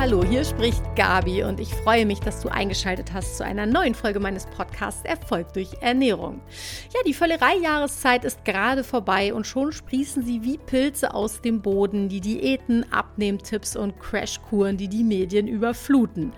Hallo, 0.00 0.24
hier 0.24 0.44
spricht 0.44 0.82
Gabi 0.96 1.44
und 1.44 1.60
ich 1.60 1.74
freue 1.74 2.06
mich, 2.06 2.20
dass 2.20 2.40
du 2.40 2.48
eingeschaltet 2.48 3.12
hast 3.12 3.36
zu 3.36 3.44
einer 3.44 3.66
neuen 3.66 3.94
Folge 3.94 4.18
meines 4.18 4.46
Podcasts 4.46 5.04
Erfolg 5.04 5.52
durch 5.52 5.74
Ernährung. 5.82 6.40
Ja, 6.94 7.00
die 7.06 7.12
Völlerei-Jahreszeit 7.12 8.24
ist 8.24 8.42
gerade 8.46 8.82
vorbei 8.82 9.34
und 9.34 9.46
schon 9.46 9.72
sprießen 9.72 10.24
sie 10.24 10.42
wie 10.42 10.56
Pilze 10.56 11.12
aus 11.12 11.42
dem 11.42 11.60
Boden, 11.60 12.08
die 12.08 12.22
Diäten, 12.22 12.90
Abnehmtipps 12.90 13.76
und 13.76 14.00
Crashkuren, 14.00 14.78
die 14.78 14.88
die 14.88 15.04
Medien 15.04 15.46
überfluten. 15.46 16.32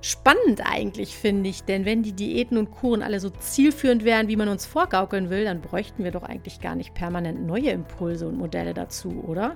Spannend 0.00 0.62
eigentlich, 0.64 1.16
finde 1.16 1.48
ich, 1.48 1.62
denn 1.62 1.84
wenn 1.84 2.02
die 2.02 2.12
Diäten 2.12 2.58
und 2.58 2.72
Kuren 2.72 3.02
alle 3.02 3.20
so 3.20 3.30
zielführend 3.30 4.04
wären, 4.04 4.26
wie 4.26 4.36
man 4.36 4.48
uns 4.48 4.66
vorgaukeln 4.66 5.30
will, 5.30 5.44
dann 5.44 5.60
bräuchten 5.60 6.02
wir 6.02 6.10
doch 6.10 6.24
eigentlich 6.24 6.60
gar 6.60 6.74
nicht 6.74 6.92
permanent 6.92 7.46
neue 7.46 7.70
Impulse 7.70 8.26
und 8.26 8.36
Modelle 8.36 8.74
dazu, 8.74 9.22
oder? 9.28 9.54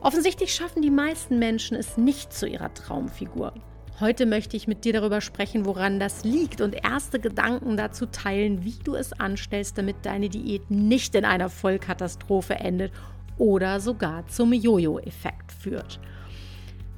Offensichtlich 0.00 0.54
schaffen 0.54 0.80
die 0.80 0.90
meisten 0.90 1.38
Menschen 1.38 1.76
es 1.76 1.98
nicht 1.98 2.32
zu 2.32 2.46
ihrer 2.46 2.72
Traumfigur. 2.72 3.52
Heute 4.00 4.24
möchte 4.24 4.56
ich 4.56 4.66
mit 4.66 4.86
dir 4.86 4.94
darüber 4.94 5.20
sprechen, 5.20 5.66
woran 5.66 6.00
das 6.00 6.24
liegt 6.24 6.62
und 6.62 6.74
erste 6.84 7.20
Gedanken 7.20 7.76
dazu 7.76 8.06
teilen, 8.06 8.64
wie 8.64 8.78
du 8.82 8.94
es 8.94 9.12
anstellst, 9.12 9.76
damit 9.76 9.96
deine 10.06 10.30
Diät 10.30 10.70
nicht 10.70 11.14
in 11.14 11.26
einer 11.26 11.50
Vollkatastrophe 11.50 12.54
endet 12.54 12.92
oder 13.36 13.78
sogar 13.78 14.26
zum 14.26 14.54
Jojo-Effekt 14.54 15.52
führt. 15.52 16.00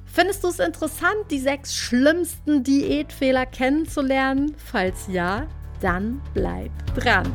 Findest 0.05 0.45
du 0.45 0.47
es 0.47 0.59
interessant, 0.59 1.25
die 1.29 1.39
sechs 1.39 1.75
schlimmsten 1.75 2.63
Diätfehler 2.63 3.47
kennenzulernen? 3.47 4.55
Falls 4.57 5.07
ja, 5.09 5.47
dann 5.81 6.21
bleib 6.33 6.71
dran. 6.95 7.33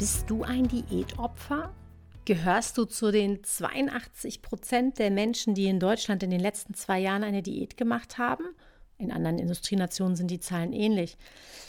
Bist 0.00 0.30
du 0.30 0.44
ein 0.44 0.66
Diätopfer? 0.66 1.74
Gehörst 2.24 2.78
du 2.78 2.86
zu 2.86 3.12
den 3.12 3.44
82 3.44 4.40
Prozent 4.40 4.98
der 4.98 5.10
Menschen, 5.10 5.54
die 5.54 5.66
in 5.66 5.78
Deutschland 5.78 6.22
in 6.22 6.30
den 6.30 6.40
letzten 6.40 6.72
zwei 6.72 6.98
Jahren 6.98 7.22
eine 7.22 7.42
Diät 7.42 7.76
gemacht 7.76 8.16
haben? 8.16 8.44
In 8.96 9.12
anderen 9.12 9.38
Industrienationen 9.38 10.16
sind 10.16 10.30
die 10.30 10.40
Zahlen 10.40 10.72
ähnlich. 10.72 11.18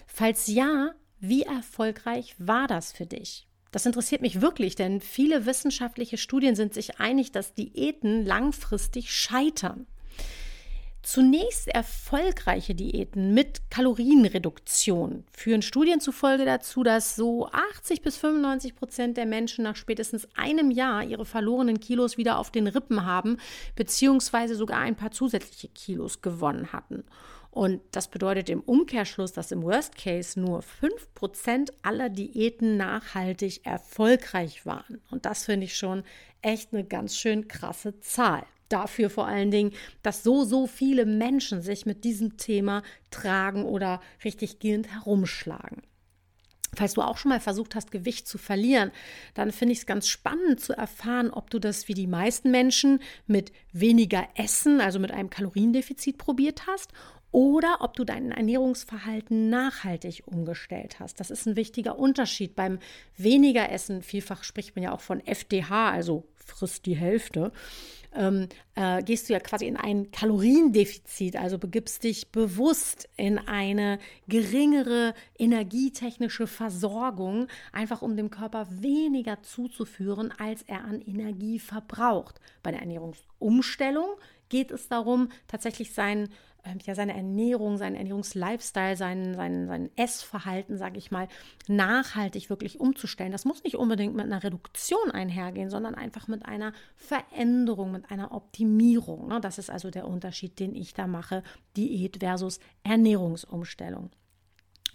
Falls 0.08 0.48
ja, 0.48 0.92
wie 1.20 1.44
erfolgreich 1.44 2.34
war 2.38 2.68
das 2.68 2.94
für 2.94 3.06
dich? 3.06 3.48
Das 3.74 3.86
interessiert 3.86 4.22
mich 4.22 4.40
wirklich, 4.40 4.76
denn 4.76 5.02
viele 5.02 5.46
wissenschaftliche 5.46 6.18
Studien 6.18 6.56
sind 6.56 6.74
sich 6.74 7.02
einig, 7.02 7.34
dass 7.34 7.54
Diäten 7.54 8.26
langfristig 8.26 9.12
scheitern. 9.12 9.88
Zunächst 11.04 11.68
erfolgreiche 11.68 12.76
Diäten 12.76 13.34
mit 13.34 13.72
Kalorienreduktion 13.72 15.24
führen 15.32 15.64
Studien 15.64 16.00
zufolge 16.00 16.46
dazu, 16.46 16.84
dass 16.84 17.16
so 17.16 17.48
80 17.48 18.04
bis 18.04 18.18
95 18.18 18.76
Prozent 18.76 19.18
der 19.18 19.26
Menschen 19.26 19.64
nach 19.64 19.76
spätestens 19.76 20.28
einem 20.36 20.70
Jahr 20.70 21.04
ihre 21.04 21.26
verlorenen 21.26 21.80
Kilos 21.80 22.18
wieder 22.18 22.38
auf 22.38 22.52
den 22.52 22.68
Rippen 22.68 23.04
haben, 23.04 23.38
beziehungsweise 23.76 24.56
sogar 24.56 24.78
ein 24.78 24.96
paar 24.96 25.10
zusätzliche 25.10 25.70
Kilos 25.70 26.22
gewonnen 26.22 26.72
hatten. 26.72 27.04
Und 27.50 27.82
das 27.92 28.08
bedeutet 28.08 28.50
im 28.50 28.62
Umkehrschluss, 28.62 29.34
dass 29.34 29.52
im 29.52 29.64
Worst 29.64 29.98
Case 29.98 30.40
nur 30.40 30.62
5% 30.62 31.72
aller 31.82 32.10
Diäten 32.10 32.78
nachhaltig 32.78 33.66
erfolgreich 33.66 34.68
waren. 34.68 35.02
Und 35.10 35.26
das 35.26 35.46
finde 35.46 35.66
ich 35.66 35.76
schon 35.76 36.04
echt 36.44 36.74
eine 36.74 36.86
ganz 36.86 37.18
schön 37.18 37.48
krasse 37.48 38.00
Zahl 38.00 38.46
dafür 38.72 39.10
vor 39.10 39.28
allen 39.28 39.52
Dingen, 39.52 39.72
dass 40.04 40.24
so, 40.24 40.44
so 40.44 40.68
viele 40.68 41.06
Menschen 41.06 41.62
sich 41.62 41.86
mit 41.86 42.04
diesem 42.04 42.38
Thema 42.38 42.84
tragen 43.10 43.66
oder 43.66 44.02
richtig 44.24 44.60
gehend 44.60 44.88
herumschlagen. 44.92 45.82
Falls 46.74 46.94
du 46.94 47.02
auch 47.02 47.18
schon 47.18 47.30
mal 47.30 47.42
versucht 47.42 47.76
hast, 47.76 47.92
Gewicht 47.92 48.28
zu 48.28 48.38
verlieren, 48.38 48.92
dann 49.34 49.52
finde 49.52 49.74
ich 49.74 49.80
es 49.80 49.86
ganz 49.86 50.08
spannend 50.08 50.62
zu 50.62 50.72
erfahren, 50.72 51.30
ob 51.30 51.50
du 51.50 51.60
das 51.60 51.90
wie 51.90 51.94
die 51.94 52.08
meisten 52.08 52.50
Menschen 52.50 53.02
mit 53.28 53.52
weniger 53.74 54.26
Essen, 54.36 54.80
also 54.80 54.98
mit 54.98 55.12
einem 55.12 55.30
Kaloriendefizit 55.30 56.18
probiert 56.18 56.68
hast 56.68 56.94
oder 57.32 57.78
ob 57.80 57.96
du 57.96 58.06
dein 58.06 58.32
Ernährungsverhalten 58.32 59.50
nachhaltig 59.50 60.24
umgestellt 60.26 61.00
hast. 61.00 61.20
Das 61.20 61.30
ist 61.30 61.46
ein 61.46 61.58
wichtiger 61.58 61.98
Unterschied. 62.00 62.56
Beim 62.56 62.80
weniger 63.18 63.70
Essen, 63.70 64.02
vielfach 64.02 64.44
spricht 64.44 64.76
man 64.76 64.84
ja 64.84 64.92
auch 64.94 65.02
von 65.02 65.26
FDH, 65.26 65.92
also 65.92 66.26
frisst 66.36 66.86
die 66.86 66.96
Hälfte 66.96 67.52
ähm, 68.14 68.48
äh, 68.76 69.04
gehst 69.04 69.30
du 69.30 69.34
ja 69.34 69.40
quasi 69.40 69.66
in 69.66 69.78
ein 69.78 70.12
Kaloriendefizit, 70.12 71.36
also 71.36 71.58
begibst 71.58 72.04
dich 72.04 72.32
bewusst 72.32 73.10
in 73.18 73.38
eine 73.38 74.00
geringere 74.28 75.14
energietechnische 75.38 76.48
Versorgung, 76.48 77.48
einfach 77.72 78.02
um 78.02 78.18
dem 78.18 78.30
Körper 78.30 78.68
weniger 78.70 79.42
zuzuführen, 79.44 80.34
als 80.38 80.64
er 80.64 80.84
an 80.84 81.02
Energie 81.02 81.60
verbraucht. 81.60 82.40
Bei 82.64 82.72
der 82.72 82.82
Ernährungsumstellung 82.82 84.10
geht 84.50 84.72
es 84.72 84.88
darum, 84.88 85.30
tatsächlich 85.48 85.94
seinen 85.94 86.30
ja, 86.86 86.96
seine 86.96 87.16
Ernährung, 87.16 87.78
seinen 87.78 87.96
Ernährungslifestyle, 87.96 88.96
sein, 88.96 89.34
sein, 89.34 89.68
sein 89.68 89.90
Essverhalten, 89.96 90.78
sage 90.78 90.98
ich 90.98 91.12
mal, 91.12 91.28
nachhaltig 91.68 92.50
wirklich 92.50 92.80
umzustellen. 92.80 93.32
Das 93.32 93.46
muss 93.46 93.64
nicht 93.64 93.76
unbedingt 93.76 94.16
mit 94.16 94.26
einer 94.26 94.44
Reduktion 94.44 95.12
einhergehen, 95.12 95.70
sondern 95.70 95.96
einfach 95.96 96.28
mit 96.28 96.46
einer 96.46 96.74
Veränderung, 96.96 97.92
mit 97.92 98.12
einer 98.12 98.32
Optimierung. 98.32 99.28
Ne? 99.28 99.42
Das 99.42 99.58
ist 99.58 99.70
also 99.70 99.90
der 99.90 100.08
Unterschied, 100.08 100.60
den 100.60 100.76
ich 100.76 100.94
da 100.94 101.08
mache, 101.08 101.44
Diät 101.76 102.18
versus 102.20 102.60
Ernährungsumstellung. 102.84 104.12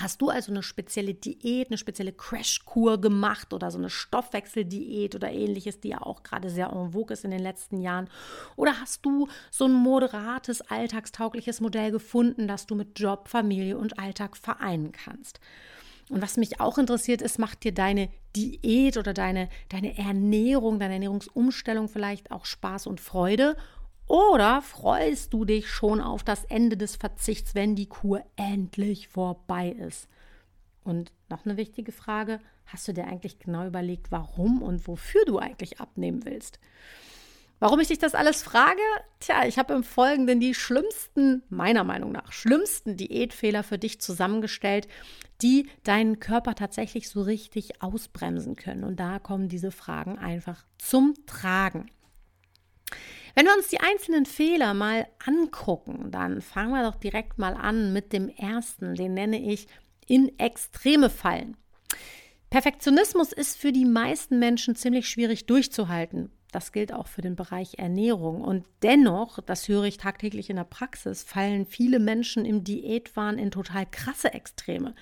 Hast 0.00 0.20
du 0.20 0.28
also 0.28 0.52
eine 0.52 0.62
spezielle 0.62 1.14
Diät, 1.14 1.68
eine 1.68 1.78
spezielle 1.78 2.12
Crashkur 2.12 3.00
gemacht 3.00 3.54
oder 3.54 3.70
so 3.70 3.78
eine 3.78 3.88
Stoffwechseldiät 3.88 5.14
oder 5.14 5.32
ähnliches, 5.32 5.80
die 5.80 5.88
ja 5.88 6.02
auch 6.02 6.22
gerade 6.22 6.50
sehr 6.50 6.70
en 6.70 6.92
vogue 6.92 7.14
ist 7.14 7.24
in 7.24 7.30
den 7.30 7.40
letzten 7.40 7.80
Jahren? 7.80 8.10
Oder 8.56 8.78
hast 8.80 9.06
du 9.06 9.28
so 9.50 9.64
ein 9.64 9.72
moderates, 9.72 10.60
alltagstaugliches 10.60 11.60
Modell 11.62 11.92
gefunden, 11.92 12.46
das 12.46 12.66
du 12.66 12.74
mit 12.74 12.98
Job, 12.98 13.28
Familie 13.28 13.78
und 13.78 13.98
Alltag 13.98 14.36
vereinen 14.36 14.92
kannst? 14.92 15.40
Und 16.08 16.22
was 16.22 16.36
mich 16.36 16.60
auch 16.60 16.78
interessiert 16.78 17.22
ist, 17.22 17.38
macht 17.38 17.64
dir 17.64 17.72
deine 17.72 18.08
Diät 18.36 18.96
oder 18.96 19.12
deine, 19.14 19.48
deine 19.70 19.98
Ernährung, 19.98 20.78
deine 20.78 20.94
Ernährungsumstellung 20.94 21.88
vielleicht 21.88 22.30
auch 22.30 22.44
Spaß 22.44 22.86
und 22.86 23.00
Freude? 23.00 23.56
Oder 24.06 24.62
freust 24.62 25.32
du 25.32 25.44
dich 25.44 25.68
schon 25.68 26.00
auf 26.00 26.22
das 26.22 26.44
Ende 26.44 26.76
des 26.76 26.96
Verzichts, 26.96 27.54
wenn 27.54 27.74
die 27.74 27.88
Kur 27.88 28.22
endlich 28.36 29.08
vorbei 29.08 29.70
ist? 29.70 30.08
Und 30.84 31.12
noch 31.28 31.44
eine 31.44 31.56
wichtige 31.56 31.90
Frage, 31.90 32.38
hast 32.66 32.86
du 32.86 32.92
dir 32.92 33.06
eigentlich 33.06 33.40
genau 33.40 33.66
überlegt, 33.66 34.12
warum 34.12 34.62
und 34.62 34.86
wofür 34.86 35.24
du 35.24 35.38
eigentlich 35.38 35.80
abnehmen 35.80 36.24
willst? 36.24 36.60
Warum 37.58 37.80
ich 37.80 37.88
dich 37.88 37.98
das 37.98 38.14
alles 38.14 38.42
frage? 38.42 38.82
Tja, 39.18 39.46
ich 39.46 39.58
habe 39.58 39.72
im 39.72 39.82
Folgenden 39.82 40.40
die 40.40 40.54
schlimmsten, 40.54 41.42
meiner 41.48 41.84
Meinung 41.84 42.12
nach, 42.12 42.30
schlimmsten 42.30 42.96
Diätfehler 42.96 43.62
für 43.62 43.78
dich 43.78 44.00
zusammengestellt, 44.00 44.86
die 45.40 45.68
deinen 45.82 46.20
Körper 46.20 46.54
tatsächlich 46.54 47.08
so 47.08 47.22
richtig 47.22 47.82
ausbremsen 47.82 48.56
können. 48.56 48.84
Und 48.84 49.00
da 49.00 49.18
kommen 49.18 49.48
diese 49.48 49.70
Fragen 49.70 50.18
einfach 50.18 50.64
zum 50.78 51.14
Tragen. 51.26 51.90
Wenn 53.34 53.46
wir 53.46 53.54
uns 53.54 53.68
die 53.68 53.80
einzelnen 53.80 54.24
Fehler 54.24 54.72
mal 54.72 55.06
angucken, 55.24 56.10
dann 56.10 56.40
fangen 56.40 56.72
wir 56.72 56.90
doch 56.90 56.96
direkt 56.96 57.38
mal 57.38 57.54
an 57.54 57.92
mit 57.92 58.12
dem 58.12 58.28
ersten. 58.28 58.94
Den 58.94 59.14
nenne 59.14 59.38
ich 59.38 59.66
in 60.06 60.38
Extreme 60.38 61.10
fallen. 61.10 61.56
Perfektionismus 62.48 63.32
ist 63.32 63.58
für 63.58 63.72
die 63.72 63.84
meisten 63.84 64.38
Menschen 64.38 64.76
ziemlich 64.76 65.08
schwierig 65.08 65.46
durchzuhalten. 65.46 66.30
Das 66.52 66.72
gilt 66.72 66.92
auch 66.92 67.08
für 67.08 67.20
den 67.20 67.36
Bereich 67.36 67.78
Ernährung. 67.78 68.40
Und 68.40 68.64
dennoch, 68.82 69.40
das 69.40 69.68
höre 69.68 69.84
ich 69.84 69.98
tagtäglich 69.98 70.48
in 70.48 70.56
der 70.56 70.64
Praxis, 70.64 71.22
fallen 71.22 71.66
viele 71.66 71.98
Menschen 71.98 72.46
im 72.46 72.64
Diätwahn 72.64 73.38
in 73.38 73.50
total 73.50 73.84
krasse 73.84 74.32
Extreme. 74.32 74.94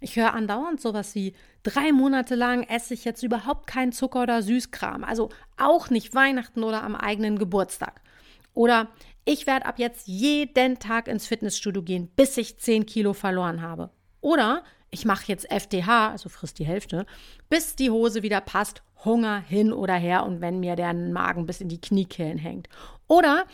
Ich 0.00 0.16
höre 0.16 0.34
andauernd 0.34 0.80
sowas 0.80 1.14
wie, 1.14 1.34
drei 1.62 1.92
Monate 1.92 2.34
lang 2.34 2.62
esse 2.62 2.94
ich 2.94 3.04
jetzt 3.04 3.22
überhaupt 3.22 3.66
keinen 3.66 3.92
Zucker 3.92 4.22
oder 4.22 4.42
Süßkram. 4.42 5.04
Also 5.04 5.28
auch 5.58 5.90
nicht 5.90 6.14
Weihnachten 6.14 6.64
oder 6.64 6.82
am 6.82 6.96
eigenen 6.96 7.38
Geburtstag. 7.38 8.00
Oder 8.54 8.88
ich 9.24 9.46
werde 9.46 9.66
ab 9.66 9.78
jetzt 9.78 10.08
jeden 10.08 10.78
Tag 10.78 11.06
ins 11.06 11.26
Fitnessstudio 11.26 11.82
gehen, 11.82 12.10
bis 12.16 12.36
ich 12.36 12.58
10 12.58 12.86
Kilo 12.86 13.12
verloren 13.12 13.62
habe. 13.62 13.90
Oder 14.20 14.64
ich 14.90 15.04
mache 15.04 15.24
jetzt 15.26 15.50
FDH, 15.50 16.10
also 16.10 16.28
frisst 16.28 16.58
die 16.58 16.66
Hälfte, 16.66 17.06
bis 17.48 17.76
die 17.76 17.90
Hose 17.90 18.22
wieder 18.22 18.40
passt, 18.40 18.82
Hunger 19.04 19.40
hin 19.40 19.72
oder 19.72 19.94
her 19.94 20.26
und 20.26 20.40
wenn 20.40 20.60
mir 20.60 20.76
der 20.76 20.92
Magen 20.92 21.46
bis 21.46 21.60
in 21.60 21.68
die 21.68 21.80
Kniekehlen 21.80 22.38
hängt. 22.38 22.68
Oder 23.06 23.44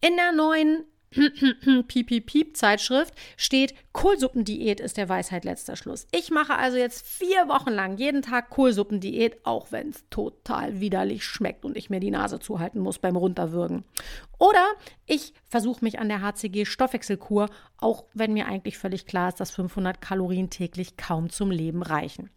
in 0.00 0.16
der 0.16 0.32
neuen 0.32 0.84
Piep-Piep-Piep-Zeitschrift 1.88 3.14
steht, 3.36 3.74
Kohlsuppendiät 3.92 4.80
ist 4.80 4.96
der 4.96 5.08
Weisheit 5.08 5.44
letzter 5.44 5.76
Schluss. 5.76 6.06
Ich 6.12 6.30
mache 6.30 6.56
also 6.56 6.76
jetzt 6.78 7.06
vier 7.06 7.48
Wochen 7.48 7.70
lang 7.70 7.96
jeden 7.96 8.22
Tag 8.22 8.50
Kohlsuppendiät, 8.50 9.44
auch 9.44 9.70
wenn 9.70 9.90
es 9.90 10.04
total 10.10 10.80
widerlich 10.80 11.24
schmeckt 11.24 11.64
und 11.64 11.76
ich 11.76 11.90
mir 11.90 12.00
die 12.00 12.10
Nase 12.10 12.40
zuhalten 12.40 12.80
muss 12.80 12.98
beim 12.98 13.16
Runterwürgen. 13.16 13.84
Oder 14.38 14.66
ich 15.06 15.34
versuche 15.48 15.84
mich 15.84 15.98
an 15.98 16.08
der 16.08 16.22
HCG-Stoffwechselkur, 16.22 17.48
auch 17.76 18.04
wenn 18.14 18.32
mir 18.32 18.46
eigentlich 18.46 18.78
völlig 18.78 19.06
klar 19.06 19.28
ist, 19.28 19.40
dass 19.40 19.50
500 19.52 20.00
Kalorien 20.00 20.50
täglich 20.50 20.96
kaum 20.96 21.30
zum 21.30 21.50
Leben 21.50 21.82
reichen. 21.82 22.30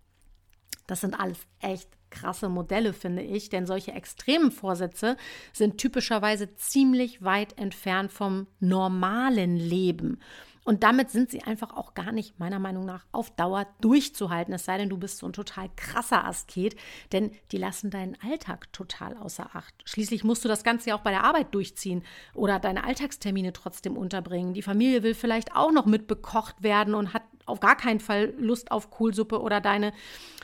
Das 0.88 1.02
sind 1.02 1.20
alles 1.20 1.40
echt 1.62 1.90
krasse 2.16 2.50
Modelle, 2.50 2.94
finde 2.94 3.22
ich, 3.22 3.50
denn 3.50 3.68
solche 3.68 3.92
extremen 3.92 4.52
Vorsätze 4.52 5.18
sind 5.54 5.78
typischerweise 5.78 6.56
ziemlich 6.56 7.24
weit 7.24 7.58
entfernt 7.60 8.12
vom 8.12 8.48
normalen 8.60 9.58
Leben. 9.58 10.20
Und 10.66 10.84
damit 10.84 11.12
sind 11.12 11.30
sie 11.30 11.44
einfach 11.44 11.78
auch 11.78 11.94
gar 11.94 12.12
nicht, 12.12 12.40
meiner 12.40 12.58
Meinung 12.58 12.86
nach, 12.86 13.06
auf 13.12 13.30
Dauer 13.36 13.68
durchzuhalten. 13.82 14.54
Es 14.54 14.66
sei 14.66 14.80
denn, 14.80 14.90
du 14.90 14.98
bist 14.98 15.20
so 15.20 15.28
ein 15.28 15.34
total 15.34 15.70
krasser 15.76 16.26
Asket, 16.26 16.76
denn 17.12 17.32
die 17.52 17.58
lassen 17.58 17.92
deinen 17.92 18.18
Alltag 18.22 18.74
total 18.74 19.16
außer 19.16 19.52
Acht. 19.54 19.76
Schließlich 19.86 20.24
musst 20.24 20.44
du 20.44 20.50
das 20.50 20.64
Ganze 20.64 20.90
ja 20.90 20.96
auch 20.96 21.02
bei 21.02 21.12
der 21.12 21.24
Arbeit 21.24 21.54
durchziehen 21.54 22.04
oder 22.34 22.60
deine 22.60 22.84
Alltagstermine 22.84 23.54
trotzdem 23.54 23.96
unterbringen. 23.96 24.56
Die 24.56 24.64
Familie 24.64 25.04
will 25.04 25.14
vielleicht 25.14 25.56
auch 25.56 25.72
noch 25.72 25.86
mitbekocht 25.86 26.64
werden 26.64 26.96
und 26.96 27.14
hat 27.14 27.22
auf 27.46 27.60
gar 27.60 27.78
keinen 27.78 28.00
Fall 28.00 28.34
Lust 28.40 28.72
auf 28.72 28.90
Kohlsuppe 28.90 29.40
oder 29.40 29.62
deine 29.62 29.94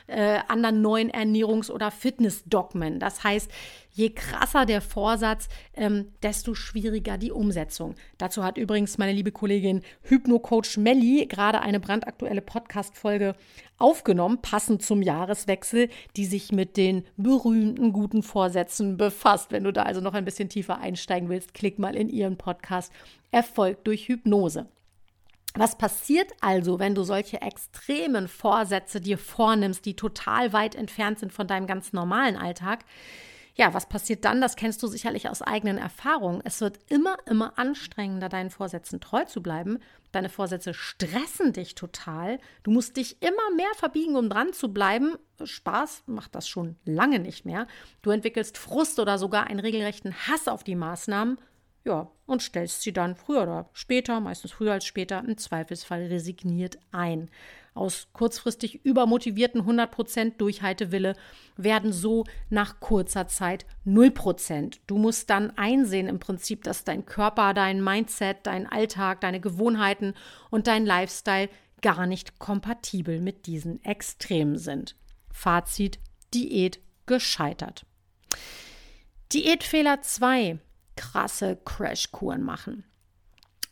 äh, 0.08 0.40
anderen 0.48 0.82
neuen 0.82 1.10
Ernährungs- 1.10 1.72
oder 1.72 1.90
Fitnessdogmen. 1.90 3.00
Das 3.00 3.24
heißt, 3.24 3.52
je 3.94 4.10
krasser 4.10 4.66
der 4.66 4.82
Vorsatz, 4.82 5.48
ähm, 5.76 6.14
desto 6.24 6.54
schwieriger 6.54 7.18
die 7.18 7.32
Umsetzung. 7.32 7.96
Dazu 8.18 8.44
hat 8.44 8.58
übrigens 8.58 8.98
meine 8.98 9.14
liebe 9.14 9.32
Kollegin 9.32 9.82
Hypno-Coach 10.04 10.78
Melli 10.78 11.26
gerade 11.28 11.62
eine 11.62 11.80
brandaktuelle 11.80 12.42
Podcast-Folge 12.42 13.36
aufgenommen, 13.78 14.42
passend 14.42 14.84
zum 14.84 15.02
Jahreswechsel, 15.02 15.90
die 16.16 16.26
sich 16.26 16.52
mit 16.52 16.78
den 16.78 17.06
berühmten 17.18 17.94
guten 17.94 18.24
Vorsätzen 18.24 18.98
befasst. 18.98 19.52
Wenn 19.52 19.64
du 19.64 19.74
da 19.74 19.84
also 19.84 20.02
noch 20.02 20.14
ein 20.14 20.26
bisschen 20.26 20.50
tiefer 20.50 20.80
einsteigen 20.80 21.30
willst, 21.30 21.54
klick 21.54 21.80
mal 21.80 21.96
in 21.96 22.10
ihren 22.10 22.38
Podcast 22.38 22.92
Erfolg 23.32 23.84
durch 23.84 24.08
Hypnose. 24.08 24.68
Was 25.56 25.78
passiert 25.78 26.32
also, 26.40 26.80
wenn 26.80 26.96
du 26.96 27.04
solche 27.04 27.42
extremen 27.42 28.30
Vorsätze 28.30 29.02
dir 29.02 29.18
vornimmst, 29.18 29.86
die 29.86 29.96
total 29.96 30.54
weit 30.54 30.76
entfernt 30.76 31.20
sind 31.20 31.34
von 31.34 31.46
deinem 31.46 31.68
ganz 31.68 31.92
normalen 31.92 32.38
Alltag? 32.38 32.86
Ja, 33.56 33.74
was 33.74 33.89
passiert 33.89 34.24
dann? 34.24 34.39
Das 34.39 34.56
kennst 34.56 34.81
du 34.81 34.88
sicherlich 34.88 35.30
aus 35.30 35.42
eigenen 35.42 35.77
Erfahrungen. 35.77 36.42
Es 36.45 36.62
wird 36.62 36.80
immer, 36.88 37.18
immer 37.25 37.57
anstrengender, 37.59 38.30
deinen 38.30 38.50
Vorsätzen 38.50 39.01
treu 39.01 39.25
zu 39.25 39.44
bleiben. 39.44 39.80
Deine 40.12 40.30
Vorsätze 40.30 40.74
stressen 40.74 41.53
dich 41.53 41.75
total. 41.75 42.39
Du 42.63 42.71
musst 42.71 42.98
dich 42.98 43.21
immer 43.21 43.56
mehr 43.56 43.74
verbiegen, 43.75 44.15
um 44.15 44.30
dran 44.30 44.53
zu 44.53 44.74
bleiben. 44.74 45.15
Spaß 45.44 46.03
macht 46.06 46.36
das 46.36 46.48
schon 46.48 46.77
lange 46.86 47.19
nicht 47.19 47.45
mehr. 47.45 47.68
Du 48.01 48.12
entwickelst 48.12 48.57
Frust 48.57 49.00
oder 49.00 49.18
sogar 49.18 49.48
einen 49.48 49.59
regelrechten 49.59 50.13
Hass 50.27 50.48
auf 50.48 50.63
die 50.63 50.75
Maßnahmen 50.75 51.38
ja, 51.83 52.12
und 52.25 52.42
stellst 52.42 52.83
sie 52.83 52.94
dann 52.94 53.15
früher 53.15 53.44
oder 53.44 53.69
später, 53.74 54.19
meistens 54.19 54.51
früher 54.51 54.74
als 54.74 54.86
später, 54.86 55.24
im 55.25 55.38
Zweifelsfall 55.38 56.06
resigniert 56.07 56.77
ein. 56.92 57.30
Aus 57.74 58.10
kurzfristig 58.12 58.84
übermotivierten 58.84 59.62
100% 59.62 60.38
Durchhaltewille 60.38 61.16
werden 61.56 61.94
so 61.94 62.26
nach 62.50 62.82
kurzer 62.82 63.28
Zeit 63.28 63.66
0%. 63.86 64.80
Du 64.88 64.98
musst 64.98 65.30
dann 65.30 65.52
einsehen 65.58 66.08
im 66.08 66.20
Prinzip, 66.20 66.64
dass 66.64 66.84
dein 66.84 67.06
Körper, 67.06 67.54
dein 67.54 67.82
Mindset, 67.82 68.40
dein 68.44 68.68
Alltag, 68.68 69.22
deine 69.22 69.40
Gewohnheiten 69.40 70.16
und 70.50 70.68
dein 70.68 70.86
Lifestyle 70.86 71.50
gar 71.82 72.06
nicht 72.08 72.40
kompatibel 72.40 73.22
mit 73.22 73.46
diesen 73.46 73.82
Extremen 73.86 74.58
sind. 74.58 74.98
Fazit: 75.32 76.00
Diät 76.34 76.80
gescheitert. 77.06 77.86
Diätfehler 79.32 80.02
2 80.02 80.60
krasse 80.98 81.56
Crashkuren 81.64 82.44
machen. 82.44 82.84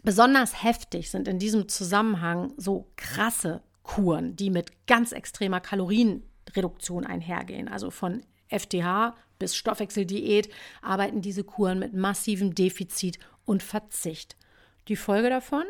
Besonders 0.04 0.64
heftig 0.64 1.12
sind 1.12 1.28
in 1.28 1.38
diesem 1.38 1.68
Zusammenhang 1.68 2.54
so 2.56 2.90
krasse 2.96 3.62
Kuren, 3.90 4.36
die 4.36 4.52
mit 4.52 4.86
ganz 4.86 5.14
extremer 5.14 5.62
Kalorienreduktion 5.62 7.08
einhergehen. 7.08 7.68
Also 7.68 7.90
von 7.90 8.22
FTH 8.48 9.16
bis 9.40 9.56
Stoffwechseldiät 9.56 10.48
arbeiten 10.84 11.22
diese 11.22 11.44
Kuren 11.44 11.80
mit 11.80 11.96
massivem 11.96 12.54
Defizit 12.54 13.18
und 13.46 13.64
Verzicht. 13.64 14.38
Die 14.90 14.96
Folge 14.96 15.32
davon? 15.32 15.64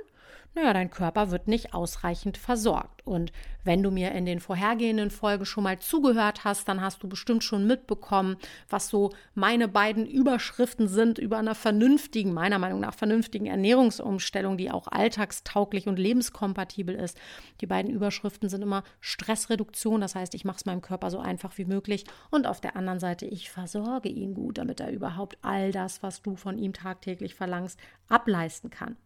Naja, 0.56 0.74
dein 0.74 0.90
Körper 0.90 1.30
wird 1.30 1.48
nicht 1.48 1.74
ausreichend 1.74 2.38
versorgt. 2.38 3.06
Und 3.06 3.32
wenn 3.64 3.84
du 3.84 3.92
mir 3.92 4.12
in 4.12 4.26
den 4.26 4.40
vorhergehenden 4.40 5.12
Folgen 5.12 5.46
schon 5.46 5.64
mal 5.64 5.80
zugehört 5.80 6.44
hast, 6.44 6.68
dann 6.68 6.82
hast 6.82 7.04
du 7.04 7.08
bestimmt 7.08 7.44
schon 7.44 7.68
mitbekommen, 7.68 8.38
was 8.68 8.88
so 8.88 9.12
meine 9.36 9.68
beiden 9.68 10.08
Überschriften 10.08 10.88
sind 10.88 11.20
über 11.20 11.38
einer 11.38 11.56
vernünftigen, 11.56 12.34
meiner 12.34 12.58
Meinung 12.58 12.80
nach 12.80 12.96
vernünftigen 12.96 13.46
Ernährungsumstellung, 13.46 14.58
die 14.58 14.72
auch 14.72 14.88
alltagstauglich 14.88 15.88
und 15.88 16.00
lebenskompatibel 16.00 16.96
ist. 16.96 17.18
Die 17.62 17.68
beiden 17.68 17.92
Überschriften 17.92 18.50
sind 18.50 18.64
immer 18.64 18.84
Stressreduktion, 19.02 20.02
das 20.02 20.16
heißt, 20.16 20.34
ich 20.34 20.46
mache 20.46 20.58
es 20.58 20.66
meinem 20.66 20.82
Körper 20.82 21.12
so 21.12 21.20
einfach 21.20 21.58
wie 21.58 21.66
möglich 21.66 22.06
und 22.32 22.48
auf 22.48 22.60
der 22.60 22.76
anderen 22.76 23.00
Seite, 23.00 23.28
ich 23.28 23.52
versorge 23.52 24.10
ihn 24.10 24.34
gut, 24.34 24.58
damit 24.58 24.80
er 24.80 24.92
überhaupt 24.92 25.38
all 25.42 25.72
das, 25.72 26.02
was 26.02 26.22
du 26.22 26.36
von 26.36 26.58
ihm 26.58 26.74
tagtäglich 26.74 27.36
verlangst, 27.36 27.80
ableisten 28.08 28.72
kann. 28.72 28.98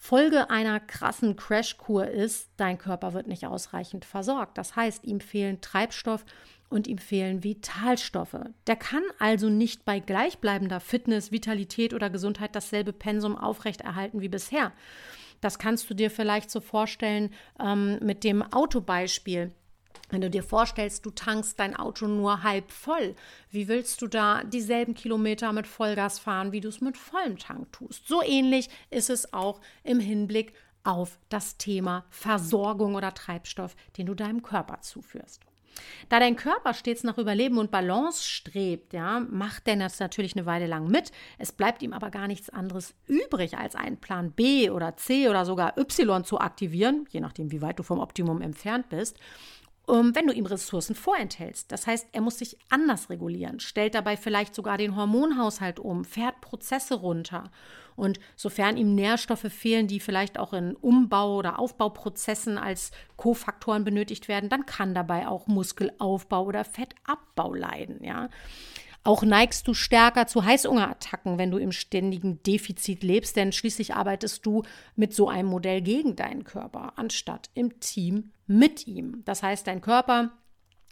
Folge 0.00 0.48
einer 0.48 0.78
krassen 0.78 1.34
Crashkur 1.34 2.06
ist, 2.06 2.48
dein 2.56 2.78
Körper 2.78 3.12
wird 3.14 3.26
nicht 3.26 3.44
ausreichend 3.46 4.04
versorgt. 4.04 4.56
Das 4.56 4.76
heißt, 4.76 5.04
ihm 5.04 5.20
fehlen 5.20 5.60
Treibstoff 5.60 6.24
und 6.70 6.86
ihm 6.86 6.98
fehlen 6.98 7.42
Vitalstoffe. 7.42 8.38
Der 8.68 8.76
kann 8.76 9.02
also 9.18 9.50
nicht 9.50 9.84
bei 9.84 9.98
gleichbleibender 9.98 10.78
Fitness, 10.80 11.32
Vitalität 11.32 11.94
oder 11.94 12.10
Gesundheit 12.10 12.54
dasselbe 12.54 12.92
Pensum 12.92 13.36
aufrechterhalten 13.36 14.20
wie 14.20 14.28
bisher. 14.28 14.72
Das 15.40 15.58
kannst 15.58 15.90
du 15.90 15.94
dir 15.94 16.10
vielleicht 16.10 16.50
so 16.50 16.60
vorstellen 16.60 17.30
ähm, 17.60 17.98
mit 18.00 18.22
dem 18.22 18.42
Autobeispiel. 18.42 19.52
Wenn 20.10 20.20
du 20.20 20.30
dir 20.30 20.42
vorstellst, 20.42 21.04
du 21.04 21.10
tankst 21.10 21.58
dein 21.58 21.76
Auto 21.76 22.06
nur 22.06 22.42
halb 22.42 22.70
voll, 22.70 23.14
wie 23.50 23.68
willst 23.68 24.02
du 24.02 24.06
da 24.06 24.44
dieselben 24.44 24.94
Kilometer 24.94 25.52
mit 25.52 25.66
Vollgas 25.66 26.18
fahren, 26.18 26.52
wie 26.52 26.60
du 26.60 26.68
es 26.68 26.80
mit 26.80 26.96
vollem 26.96 27.38
Tank 27.38 27.72
tust? 27.72 28.06
So 28.06 28.22
ähnlich 28.22 28.68
ist 28.90 29.10
es 29.10 29.32
auch 29.32 29.60
im 29.84 30.00
Hinblick 30.00 30.52
auf 30.84 31.18
das 31.28 31.58
Thema 31.58 32.04
Versorgung 32.10 32.94
oder 32.94 33.12
Treibstoff, 33.12 33.76
den 33.96 34.06
du 34.06 34.14
deinem 34.14 34.42
Körper 34.42 34.80
zuführst. 34.80 35.42
Da 36.08 36.18
dein 36.18 36.36
Körper 36.36 36.74
stets 36.74 37.04
nach 37.04 37.18
Überleben 37.18 37.58
und 37.58 37.70
Balance 37.70 38.24
strebt, 38.24 38.92
ja, 38.92 39.20
macht 39.20 39.66
der 39.66 39.76
das 39.76 40.00
natürlich 40.00 40.36
eine 40.36 40.46
Weile 40.46 40.66
lang 40.66 40.88
mit. 40.88 41.12
Es 41.38 41.52
bleibt 41.52 41.82
ihm 41.82 41.92
aber 41.92 42.10
gar 42.10 42.26
nichts 42.26 42.50
anderes 42.50 42.94
übrig, 43.06 43.58
als 43.58 43.74
einen 43.74 43.98
Plan 43.98 44.32
B 44.32 44.70
oder 44.70 44.96
C 44.96 45.28
oder 45.28 45.44
sogar 45.44 45.76
Y 45.78 46.24
zu 46.24 46.40
aktivieren, 46.40 47.06
je 47.10 47.20
nachdem, 47.20 47.52
wie 47.52 47.62
weit 47.62 47.78
du 47.78 47.82
vom 47.82 48.00
Optimum 48.00 48.40
entfernt 48.40 48.88
bist 48.88 49.18
wenn 49.88 50.26
du 50.26 50.34
ihm 50.34 50.46
Ressourcen 50.46 50.94
vorenthältst. 50.94 51.72
Das 51.72 51.86
heißt, 51.86 52.08
er 52.12 52.20
muss 52.20 52.38
sich 52.38 52.58
anders 52.68 53.10
regulieren, 53.10 53.58
stellt 53.58 53.94
dabei 53.94 54.16
vielleicht 54.16 54.54
sogar 54.54 54.76
den 54.76 54.96
Hormonhaushalt 54.96 55.80
um, 55.80 56.04
fährt 56.04 56.40
Prozesse 56.40 56.94
runter. 56.94 57.50
Und 57.96 58.20
sofern 58.36 58.76
ihm 58.76 58.94
Nährstoffe 58.94 59.50
fehlen, 59.50 59.88
die 59.88 59.98
vielleicht 59.98 60.38
auch 60.38 60.52
in 60.52 60.76
Umbau- 60.76 61.38
oder 61.38 61.58
Aufbauprozessen 61.58 62.56
als 62.56 62.92
Kofaktoren 63.16 63.82
benötigt 63.82 64.28
werden, 64.28 64.48
dann 64.48 64.66
kann 64.66 64.94
dabei 64.94 65.26
auch 65.26 65.48
Muskelaufbau 65.48 66.44
oder 66.44 66.64
Fettabbau 66.64 67.54
leiden. 67.54 68.04
Ja. 68.04 68.28
Auch 69.04 69.22
neigst 69.22 69.66
du 69.66 69.74
stärker 69.74 70.26
zu 70.26 70.44
Heißhungerattacken, 70.44 71.38
wenn 71.38 71.50
du 71.50 71.58
im 71.58 71.72
ständigen 71.72 72.42
Defizit 72.42 73.02
lebst, 73.02 73.36
denn 73.36 73.52
schließlich 73.52 73.94
arbeitest 73.94 74.44
du 74.44 74.64
mit 74.96 75.14
so 75.14 75.28
einem 75.28 75.48
Modell 75.48 75.80
gegen 75.80 76.16
deinen 76.16 76.44
Körper, 76.44 76.92
anstatt 76.96 77.50
im 77.54 77.80
Team 77.80 78.32
mit 78.46 78.86
ihm. 78.86 79.22
Das 79.24 79.42
heißt, 79.42 79.66
dein 79.66 79.80
Körper 79.80 80.32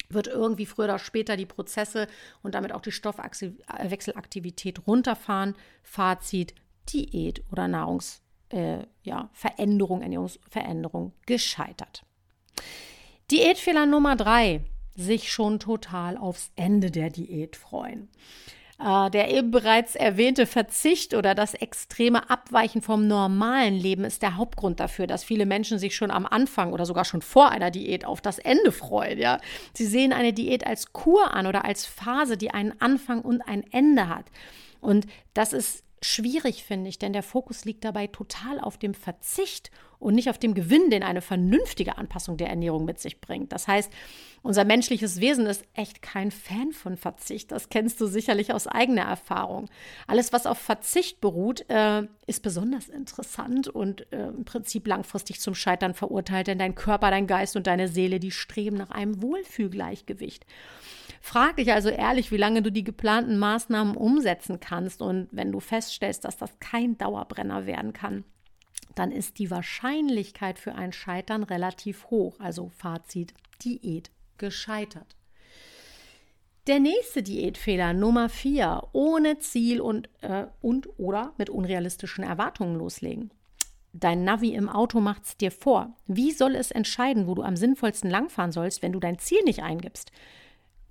wird 0.09 0.29
irgendwie 0.29 0.67
früher 0.67 0.87
oder 0.87 0.99
später 0.99 1.37
die 1.37 1.47
Prozesse 1.47 2.07
und 2.43 2.55
damit 2.55 2.73
auch 2.73 2.81
die 2.81 2.93
Stoffwechselaktivität 2.93 4.87
runterfahren. 4.87 5.55
Fazit: 5.83 6.55
Diät 6.89 7.43
oder 7.51 7.69
Nahrungsveränderung, 7.69 8.83
äh, 8.83 8.87
ja, 9.03 9.31
Ernährungsveränderung 9.59 11.13
gescheitert. 11.27 12.05
Diätfehler 13.31 13.87
Nummer 13.87 14.15
drei 14.15 14.63
sich 14.97 15.33
schon 15.33 15.59
total 15.59 16.17
aufs 16.17 16.50
Ende 16.57 16.91
der 16.91 17.11
Diät 17.11 17.57
freuen. 17.57 18.09
Äh, 18.79 19.11
der 19.11 19.31
eben 19.31 19.50
bereits 19.50 19.95
erwähnte 19.95 20.45
Verzicht 20.45 21.15
oder 21.15 21.35
das 21.35 21.55
extreme 21.55 22.29
Abweichen 22.29 22.83
vom 22.83 23.07
normalen 23.09 23.75
Leben 23.75 24.05
ist 24.05 24.21
der 24.21 24.37
Hauptgrund 24.37 24.81
dafür, 24.81 25.07
dass 25.07 25.25
viele 25.25 25.47
Menschen 25.47 25.79
sich 25.79 25.97
schon 25.97 26.11
am 26.11 26.26
Anfang 26.26 26.75
oder 26.75 26.85
sogar 26.85 27.07
schon 27.07 27.23
vor 27.23 27.50
einer 27.50 27.71
Diät 27.71 28.05
auf 28.05 28.21
das 28.21 28.38
Ende 28.38 28.73
freuen. 28.73 29.19
Ja? 29.19 29.41
Sie 29.73 29.87
sehen 29.87 30.12
eine 30.12 30.35
Diät 30.35 30.67
als 30.67 30.93
Kur 30.93 31.33
an 31.33 31.47
oder 31.47 31.65
als 31.65 31.87
Phase, 31.87 32.37
die 32.37 32.50
einen 32.50 32.79
Anfang 32.79 33.23
und 33.23 33.41
ein 33.41 33.65
Ende 33.73 34.09
hat. 34.09 34.26
Und 34.83 35.07
das 35.33 35.55
ist 35.55 35.83
schwierig, 36.03 36.62
finde 36.62 36.91
ich, 36.91 36.99
denn 36.99 37.15
der 37.15 37.23
Fokus 37.23 37.65
liegt 37.65 37.83
dabei 37.83 38.07
total 38.09 38.61
auf 38.61 38.76
dem 38.76 38.93
Verzicht 38.93 39.71
und 39.99 40.15
nicht 40.15 40.31
auf 40.31 40.38
dem 40.38 40.55
Gewinn, 40.55 40.91
den 40.91 41.03
eine 41.03 41.21
vernünftige 41.21 41.99
Anpassung 41.99 42.37
der 42.37 42.49
Ernährung 42.49 42.85
mit 42.85 42.99
sich 42.99 43.21
bringt. 43.21 43.53
Das 43.53 43.69
heißt, 43.69 43.93
unser 44.43 44.65
menschliches 44.65 45.21
Wesen 45.21 45.47
ist 45.47 45.65
echt 45.75 46.03
kein 46.03 46.31
Fan 46.31 46.73
von 46.73 46.97
Verzicht. 46.97 47.50
Das 47.50 47.69
kennst 47.69 48.00
du 48.00 48.07
sicherlich 48.07 48.53
aus 48.53 48.67
eigener 48.67 49.03
Erfahrung. 49.03 49.69
Alles, 50.07 50.33
was 50.33 50.47
auf 50.47 50.59
Verzicht 50.59 51.21
beruht, 51.21 51.69
äh, 51.69 52.03
ist 52.26 52.43
besonders 52.43 52.88
interessant 52.88 53.69
und 53.69 54.11
äh, 54.12 54.29
im 54.29 54.45
Prinzip 54.45 54.87
langfristig 54.87 55.41
zum 55.41 55.55
Scheitern 55.55 55.95
verurteilt, 55.95 56.47
denn 56.47 56.59
dein 56.59 56.75
Körper, 56.75 57.11
dein 57.11 57.26
Geist 57.26 57.57
und 57.57 57.67
deine 57.67 57.88
Seele, 57.88 58.21
die 58.21 58.31
streben 58.31 58.76
nach 58.76 58.91
einem 58.91 59.21
Wohlfühlgleichgewicht. 59.21 60.47
Frag 61.21 61.57
dich 61.57 61.73
also 61.73 61.88
ehrlich, 61.88 62.31
wie 62.31 62.37
lange 62.37 62.62
du 62.62 62.71
die 62.71 62.85
geplanten 62.85 63.38
Maßnahmen 63.38 63.97
umsetzen 63.97 64.61
kannst 64.61 65.03
und 65.03 65.29
wenn 65.33 65.50
du 65.50 65.59
feststellst, 65.59 66.25
dass 66.25 66.37
das 66.37 66.57
kein 66.61 66.97
Dauerbrenner 66.99 67.67
werden 67.67 67.93
kann, 67.93 68.23
dann 68.97 69.12
ist 69.12 69.38
die 69.38 69.50
Wahrscheinlichkeit 69.50 70.59
für 70.59 70.75
ein 70.75 70.93
Scheitern 70.93 71.45
relativ 71.45 72.11
hoch. 72.11 72.41
Also 72.41 72.71
Fazit, 72.71 73.35
Diät 73.62 74.11
gescheitert. 74.38 75.15
Der 76.67 76.81
nächste 76.81 77.23
Diätfehler 77.23 77.93
Nummer 77.93 78.29
4, 78.29 78.88
ohne 78.93 79.38
Ziel 79.38 79.81
und, 79.81 80.09
äh, 80.23 80.47
und 80.61 80.88
oder 80.99 81.33
mit 81.38 81.49
unrealistischen 81.49 82.25
Erwartungen 82.25 82.76
loslegen. 82.76 83.31
Dein 83.93 84.25
Navi 84.25 84.55
im 84.55 84.69
Auto 84.69 85.00
macht 85.00 85.25
es 85.25 85.37
dir 85.37 85.53
vor. 85.53 85.95
Wie 86.07 86.33
soll 86.33 86.57
es 86.57 86.71
entscheiden, 86.71 87.29
wo 87.29 87.35
du 87.35 87.43
am 87.43 87.57
sinnvollsten 87.57 88.11
langfahren 88.11 88.50
sollst, 88.50 88.83
wenn 88.83 88.93
du 88.93 88.99
dein 88.99 89.19
Ziel 89.19 89.43
nicht 89.45 89.62
eingibst? 89.62 90.11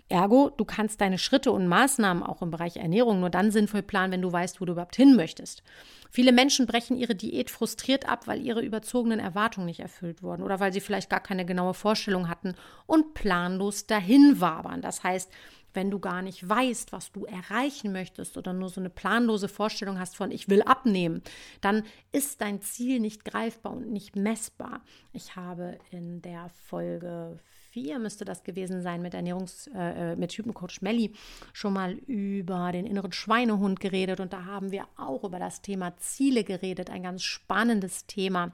Ergo, 0.08 0.52
du 0.56 0.66
kannst 0.66 1.02
deine 1.02 1.18
Schritte 1.18 1.52
und 1.52 1.68
Maßnahmen 1.68 2.22
auch 2.22 2.44
im 2.44 2.52
Bereich 2.52 2.78
Ernährung 2.78 3.20
nur 3.20 3.32
dann 3.32 3.50
sinnvoll 3.50 3.82
planen, 3.82 4.14
wenn 4.14 4.22
du 4.22 4.32
weißt, 4.32 4.62
wo 4.62 4.66
du 4.66 4.74
überhaupt 4.74 4.96
hin 4.96 5.16
möchtest. 5.16 5.64
Viele 6.12 6.32
Menschen 6.32 6.68
brechen 6.68 6.96
ihre 6.96 7.16
Diät 7.16 7.50
frustriert 7.50 8.08
ab, 8.08 8.28
weil 8.28 8.42
ihre 8.42 8.62
überzogenen 8.62 9.20
Erwartungen 9.20 9.66
nicht 9.66 9.80
erfüllt 9.80 10.22
wurden 10.22 10.44
oder 10.44 10.60
weil 10.60 10.72
sie 10.72 10.80
vielleicht 10.80 11.10
gar 11.10 11.22
keine 11.22 11.46
genaue 11.46 11.74
Vorstellung 11.74 12.30
hatten 12.30 12.54
und 12.86 13.16
planlos 13.16 13.88
dahin 13.88 14.40
wabern. 14.40 14.82
Das 14.82 15.04
heißt, 15.04 15.32
wenn 15.74 15.92
du 15.92 16.00
gar 16.00 16.22
nicht 16.22 16.48
weißt, 16.48 16.94
was 16.94 17.12
du 17.12 17.26
erreichen 17.26 17.92
möchtest 17.92 18.38
oder 18.38 18.54
nur 18.54 18.70
so 18.70 18.80
eine 18.80 18.90
planlose 18.90 19.48
Vorstellung 19.48 20.00
hast 20.00 20.16
von 20.16 20.32
ich 20.32 20.50
will 20.50 20.62
abnehmen, 20.62 21.22
dann 21.62 21.84
ist 22.12 22.42
dein 22.42 22.62
Ziel 22.62 23.00
nicht 23.00 23.26
greifbar 23.26 23.74
und 23.74 23.92
nicht 23.92 24.16
messbar. 24.16 24.82
Ich 25.14 25.36
habe 25.36 25.78
in 25.92 26.22
der 26.22 26.50
Folge 26.68 27.40
4 27.76 28.00
müsste 28.00 28.24
das 28.24 28.44
gewesen 28.46 28.82
sein 28.82 29.02
mit 29.02 29.14
Ernährungs 29.14 29.68
äh, 29.68 30.14
äh, 30.14 30.16
mit 30.16 30.32
Typencoach 30.32 30.82
Melli 30.82 31.12
schon 31.52 31.74
mal 31.74 31.92
über 31.92 32.72
den 32.72 32.86
inneren 32.86 33.12
Schweinehund 33.12 33.82
geredet 33.82 34.22
und 34.22 34.32
da 34.32 34.46
haben 34.46 34.72
wir 34.72 34.88
auch 34.96 35.26
über 35.26 35.40
das 35.40 35.62
Thema 35.62 35.98
Ziele 35.98 36.46
geredet, 36.46 36.90
ein 36.90 37.04
ganz 37.04 37.24
spannendes 37.24 38.06
Thema. 38.06 38.54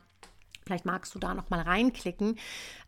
Vielleicht 0.65 0.85
magst 0.85 1.13
du 1.13 1.19
da 1.19 1.35
noch 1.35 1.51
mal 1.51 1.61
reinklicken. 1.61 2.39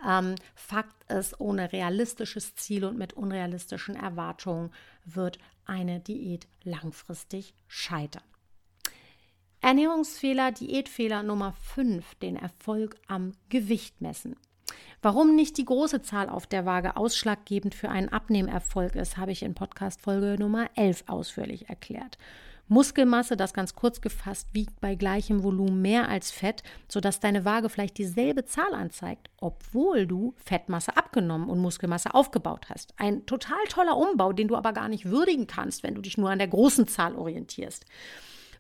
Ähm, 0.07 0.33
Fakt 0.55 1.03
ist, 1.11 1.39
ohne 1.39 1.71
realistisches 1.71 2.55
Ziel 2.55 2.85
und 2.85 2.97
mit 2.97 3.13
unrealistischen 3.13 3.95
Erwartungen 3.95 4.71
wird 5.05 5.37
eine 5.65 5.99
Diät 5.99 6.47
langfristig 6.63 7.53
scheitern. 7.67 8.23
Ernährungsfehler, 9.61 10.51
Diätfehler 10.51 11.21
Nummer 11.21 11.53
5, 11.53 12.15
den 12.15 12.37
Erfolg 12.37 12.95
am 13.05 13.33
Gewicht 13.49 14.01
messen. 14.01 14.35
Warum 15.03 15.35
nicht 15.35 15.57
die 15.57 15.65
große 15.65 16.01
Zahl 16.01 16.29
auf 16.29 16.47
der 16.47 16.65
Waage 16.65 16.95
ausschlaggebend 16.95 17.75
für 17.75 17.89
einen 17.89 18.07
Abnehmerfolg 18.07 18.95
ist, 18.95 19.17
habe 19.17 19.33
ich 19.33 19.43
in 19.43 19.53
Podcast 19.53 19.99
Folge 19.99 20.37
Nummer 20.39 20.69
11 20.75 21.03
ausführlich 21.07 21.67
erklärt. 21.67 22.17
Muskelmasse, 22.69 23.35
das 23.35 23.53
ganz 23.53 23.75
kurz 23.75 23.99
gefasst, 23.99 24.47
wiegt 24.53 24.79
bei 24.79 24.95
gleichem 24.95 25.43
Volumen 25.43 25.81
mehr 25.81 26.07
als 26.07 26.31
Fett, 26.31 26.63
sodass 26.87 27.19
deine 27.19 27.43
Waage 27.43 27.67
vielleicht 27.67 27.97
dieselbe 27.97 28.45
Zahl 28.45 28.73
anzeigt, 28.73 29.29
obwohl 29.41 30.07
du 30.07 30.35
Fettmasse 30.37 30.95
abgenommen 30.95 31.49
und 31.49 31.59
Muskelmasse 31.59 32.13
aufgebaut 32.13 32.67
hast. 32.69 32.93
Ein 32.95 33.25
total 33.25 33.65
toller 33.67 33.97
Umbau, 33.97 34.31
den 34.31 34.47
du 34.47 34.55
aber 34.55 34.71
gar 34.71 34.87
nicht 34.87 35.09
würdigen 35.09 35.47
kannst, 35.47 35.83
wenn 35.83 35.95
du 35.95 36.01
dich 36.01 36.17
nur 36.17 36.29
an 36.29 36.39
der 36.39 36.47
großen 36.47 36.87
Zahl 36.87 37.15
orientierst. 37.15 37.83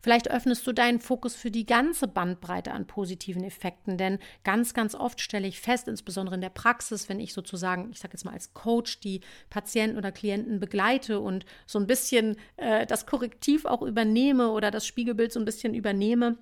Vielleicht 0.03 0.29
öffnest 0.29 0.67
du 0.67 0.73
deinen 0.73 0.99
Fokus 0.99 1.33
für 1.33 1.49
die 1.49 1.65
ganze 1.65 2.09
Bandbreite 2.09 2.73
an 2.73 2.85
positiven 2.85 3.45
Effekten, 3.45 3.97
denn 3.97 4.19
ganz, 4.43 4.73
ganz 4.73 4.95
oft 4.95 5.21
stelle 5.21 5.47
ich 5.47 5.61
fest, 5.61 5.87
insbesondere 5.87 6.35
in 6.35 6.41
der 6.41 6.49
Praxis, 6.49 7.07
wenn 7.07 7.21
ich 7.21 7.31
sozusagen, 7.31 7.89
ich 7.89 7.99
sage 7.99 8.11
jetzt 8.11 8.25
mal 8.25 8.33
als 8.33 8.53
Coach, 8.53 8.99
die 8.99 9.21
Patienten 9.49 9.97
oder 9.97 10.11
Klienten 10.11 10.59
begleite 10.59 11.21
und 11.21 11.45
so 11.65 11.79
ein 11.79 11.87
bisschen 11.87 12.35
äh, 12.57 12.85
das 12.85 13.05
Korrektiv 13.05 13.63
auch 13.63 13.81
übernehme 13.81 14.49
oder 14.49 14.71
das 14.71 14.85
Spiegelbild 14.85 15.31
so 15.31 15.39
ein 15.39 15.45
bisschen 15.45 15.73
übernehme, 15.73 16.37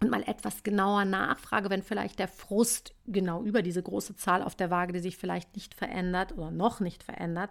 und 0.00 0.10
mal 0.10 0.22
etwas 0.22 0.62
genauer 0.62 1.04
nachfrage, 1.04 1.70
wenn 1.70 1.82
vielleicht 1.82 2.18
der 2.18 2.28
Frust 2.28 2.94
genau 3.06 3.42
über 3.42 3.62
diese 3.62 3.82
große 3.82 4.16
Zahl 4.16 4.42
auf 4.42 4.54
der 4.54 4.70
Waage, 4.70 4.92
die 4.92 4.98
sich 4.98 5.16
vielleicht 5.16 5.54
nicht 5.54 5.74
verändert 5.74 6.36
oder 6.36 6.50
noch 6.50 6.80
nicht 6.80 7.02
verändert, 7.02 7.50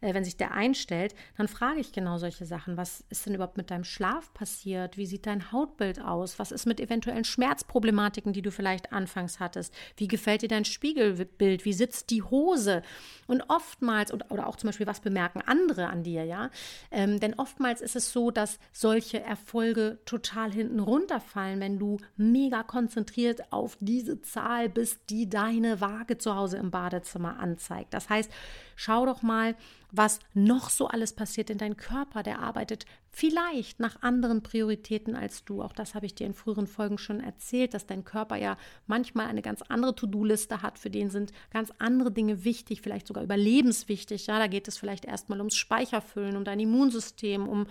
äh, 0.00 0.14
wenn 0.14 0.24
sich 0.24 0.36
der 0.36 0.52
einstellt, 0.52 1.14
dann 1.36 1.48
frage 1.48 1.80
ich 1.80 1.92
genau 1.92 2.18
solche 2.18 2.46
Sachen. 2.46 2.76
Was 2.76 3.04
ist 3.10 3.26
denn 3.26 3.34
überhaupt 3.34 3.56
mit 3.56 3.70
deinem 3.70 3.84
Schlaf 3.84 4.32
passiert? 4.34 4.96
Wie 4.96 5.06
sieht 5.06 5.26
dein 5.26 5.52
Hautbild 5.52 6.00
aus? 6.00 6.38
Was 6.38 6.52
ist 6.52 6.66
mit 6.66 6.80
eventuellen 6.80 7.24
Schmerzproblematiken, 7.24 8.32
die 8.32 8.42
du 8.42 8.50
vielleicht 8.50 8.92
anfangs 8.92 9.40
hattest? 9.40 9.74
Wie 9.96 10.08
gefällt 10.08 10.42
dir 10.42 10.48
dein 10.48 10.64
Spiegelbild? 10.64 11.64
Wie 11.64 11.72
sitzt 11.72 12.10
die 12.10 12.22
Hose? 12.22 12.82
Und 13.26 13.42
oftmals, 13.48 14.12
oder, 14.12 14.30
oder 14.30 14.46
auch 14.46 14.56
zum 14.56 14.68
Beispiel, 14.68 14.86
was 14.86 15.00
bemerken 15.00 15.42
andere 15.42 15.88
an 15.88 16.02
dir, 16.02 16.24
ja? 16.24 16.50
Ähm, 16.90 17.20
denn 17.20 17.34
oftmals 17.34 17.80
ist 17.80 17.96
es 17.96 18.12
so, 18.12 18.30
dass 18.30 18.58
solche 18.72 19.20
Erfolge 19.20 19.98
total 20.04 20.52
hinten 20.52 20.80
runterfallen, 20.80 21.60
wenn 21.60 21.78
du 21.84 21.98
mega 22.16 22.62
konzentriert 22.62 23.52
auf 23.52 23.76
diese 23.80 24.20
Zahl 24.22 24.68
bist 24.68 24.98
die 25.10 25.28
deine 25.28 25.80
Waage 25.80 26.18
zu 26.18 26.34
Hause 26.34 26.56
im 26.56 26.70
Badezimmer 26.70 27.38
anzeigt. 27.38 27.92
Das 27.92 28.08
heißt, 28.08 28.30
schau 28.76 29.06
doch 29.06 29.22
mal, 29.22 29.54
was 29.96 30.18
noch 30.32 30.70
so 30.70 30.88
alles 30.88 31.12
passiert 31.12 31.50
in 31.50 31.58
deinem 31.58 31.76
Körper. 31.76 32.22
Der 32.22 32.40
arbeitet 32.40 32.84
vielleicht 33.10 33.78
nach 33.78 34.02
anderen 34.02 34.42
Prioritäten 34.42 35.14
als 35.14 35.44
du. 35.44 35.62
Auch 35.62 35.72
das 35.72 35.94
habe 35.94 36.06
ich 36.06 36.14
dir 36.14 36.26
in 36.26 36.34
früheren 36.34 36.66
Folgen 36.66 36.98
schon 36.98 37.20
erzählt, 37.20 37.74
dass 37.74 37.86
dein 37.86 38.04
Körper 38.04 38.36
ja 38.36 38.56
manchmal 38.86 39.26
eine 39.26 39.42
ganz 39.42 39.62
andere 39.62 39.94
To-Do-Liste 39.94 40.62
hat. 40.62 40.78
Für 40.78 40.90
den 40.90 41.10
sind 41.10 41.32
ganz 41.52 41.72
andere 41.78 42.10
Dinge 42.10 42.44
wichtig, 42.44 42.80
vielleicht 42.82 43.06
sogar 43.06 43.22
überlebenswichtig. 43.22 44.26
Ja, 44.26 44.38
da 44.38 44.48
geht 44.48 44.66
es 44.66 44.78
vielleicht 44.78 45.04
erstmal 45.04 45.38
ums 45.38 45.56
Speicherfüllen, 45.56 46.36
um 46.36 46.44
dein 46.44 46.58
Immunsystem, 46.58 47.48
um 47.48 47.66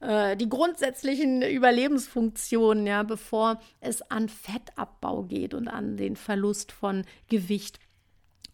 äh, 0.00 0.36
die 0.36 0.48
grundsätzlichen 0.48 1.40
Überlebensfunktionen, 1.40 2.86
ja, 2.86 3.02
bevor 3.02 3.58
es 3.80 4.02
an 4.10 4.28
Fettabbau 4.28 5.22
geht 5.22 5.54
und 5.54 5.68
an 5.68 5.96
den 5.96 6.16
Verlust 6.16 6.72
von 6.72 7.04
Gewicht 7.28 7.78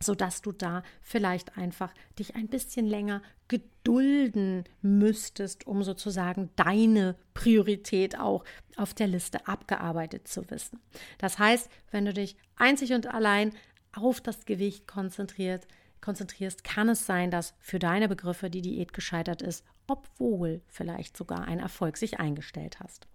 sodass 0.02 0.40
du 0.40 0.52
da 0.52 0.82
vielleicht 1.02 1.58
einfach 1.58 1.92
dich 2.18 2.34
ein 2.34 2.48
bisschen 2.48 2.86
länger 2.86 3.22
gedulden 3.48 4.64
müsstest, 4.80 5.66
um 5.66 5.82
sozusagen 5.82 6.50
deine 6.56 7.16
Priorität 7.34 8.18
auch 8.18 8.44
auf 8.76 8.94
der 8.94 9.08
Liste 9.08 9.46
abgearbeitet 9.46 10.26
zu 10.26 10.50
wissen. 10.50 10.80
Das 11.18 11.38
heißt, 11.38 11.70
wenn 11.90 12.06
du 12.06 12.14
dich 12.14 12.36
einzig 12.56 12.92
und 12.92 13.06
allein 13.08 13.52
auf 13.92 14.20
das 14.20 14.46
Gewicht 14.46 14.86
konzentriert, 14.86 15.66
konzentrierst, 16.00 16.64
kann 16.64 16.88
es 16.88 17.04
sein, 17.04 17.30
dass 17.30 17.54
für 17.58 17.78
deine 17.78 18.08
Begriffe 18.08 18.48
die 18.48 18.62
Diät 18.62 18.94
gescheitert 18.94 19.42
ist, 19.42 19.64
obwohl 19.86 20.62
vielleicht 20.68 21.16
sogar 21.16 21.46
ein 21.46 21.58
Erfolg 21.58 21.98
sich 21.98 22.18
eingestellt 22.18 22.80
hast. 22.80 23.06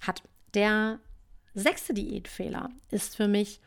Hat 0.00 0.22
der 0.54 1.00
sechste 1.54 1.94
Diätfehler 1.94 2.70
ist 2.90 3.16
für 3.16 3.26
mich 3.26 3.60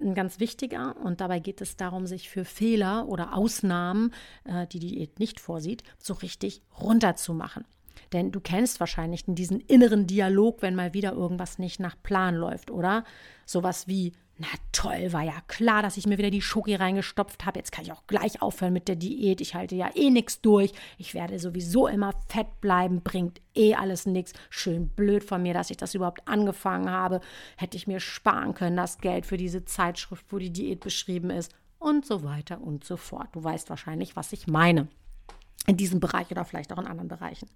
ein 0.00 0.14
ganz 0.14 0.40
wichtiger 0.40 0.96
und 1.02 1.20
dabei 1.20 1.40
geht 1.40 1.60
es 1.60 1.76
darum, 1.76 2.06
sich 2.06 2.28
für 2.28 2.44
Fehler 2.44 3.08
oder 3.08 3.34
Ausnahmen, 3.34 4.12
äh, 4.44 4.66
die 4.66 4.78
die 4.78 4.88
Diät 4.88 5.18
nicht 5.18 5.40
vorsieht, 5.40 5.82
so 5.98 6.14
richtig 6.14 6.62
runterzumachen. 6.80 7.64
Denn 8.12 8.32
du 8.32 8.40
kennst 8.40 8.80
wahrscheinlich 8.80 9.24
diesen 9.26 9.60
inneren 9.60 10.06
Dialog, 10.06 10.62
wenn 10.62 10.74
mal 10.74 10.94
wieder 10.94 11.12
irgendwas 11.12 11.58
nicht 11.58 11.80
nach 11.80 11.96
Plan 12.02 12.34
läuft, 12.34 12.70
oder? 12.70 13.04
Sowas 13.44 13.86
wie, 13.86 14.12
na 14.38 14.46
toll, 14.70 15.12
war 15.12 15.22
ja 15.22 15.40
klar, 15.48 15.82
dass 15.82 15.96
ich 15.96 16.06
mir 16.06 16.16
wieder 16.16 16.30
die 16.30 16.42
Schoki 16.42 16.76
reingestopft 16.76 17.44
habe. 17.44 17.58
Jetzt 17.58 17.72
kann 17.72 17.84
ich 17.84 17.92
auch 17.92 18.06
gleich 18.06 18.40
aufhören 18.40 18.72
mit 18.72 18.86
der 18.86 18.94
Diät. 18.94 19.40
Ich 19.40 19.56
halte 19.56 19.74
ja 19.74 19.90
eh 19.96 20.10
nichts 20.10 20.40
durch. 20.40 20.72
Ich 20.96 21.12
werde 21.12 21.40
sowieso 21.40 21.88
immer 21.88 22.12
fett 22.28 22.60
bleiben, 22.60 23.02
bringt 23.02 23.40
eh 23.56 23.74
alles 23.74 24.06
nichts. 24.06 24.32
Schön 24.48 24.88
blöd 24.88 25.24
von 25.24 25.42
mir, 25.42 25.54
dass 25.54 25.70
ich 25.70 25.76
das 25.76 25.94
überhaupt 25.94 26.28
angefangen 26.28 26.88
habe. 26.88 27.20
Hätte 27.56 27.76
ich 27.76 27.88
mir 27.88 27.98
sparen 27.98 28.54
können, 28.54 28.76
das 28.76 28.98
Geld 28.98 29.26
für 29.26 29.36
diese 29.36 29.64
Zeitschrift, 29.64 30.26
wo 30.30 30.38
die 30.38 30.52
Diät 30.52 30.80
beschrieben 30.80 31.30
ist. 31.30 31.52
Und 31.80 32.06
so 32.06 32.22
weiter 32.22 32.60
und 32.60 32.84
so 32.84 32.96
fort. 32.96 33.28
Du 33.32 33.42
weißt 33.42 33.70
wahrscheinlich, 33.70 34.14
was 34.14 34.32
ich 34.32 34.46
meine. 34.46 34.86
In 35.68 35.76
diesem 35.76 36.00
Bereich 36.00 36.30
oder 36.30 36.46
vielleicht 36.46 36.72
auch 36.72 36.78
in 36.78 36.86
anderen 36.86 37.08
Bereichen. 37.08 37.46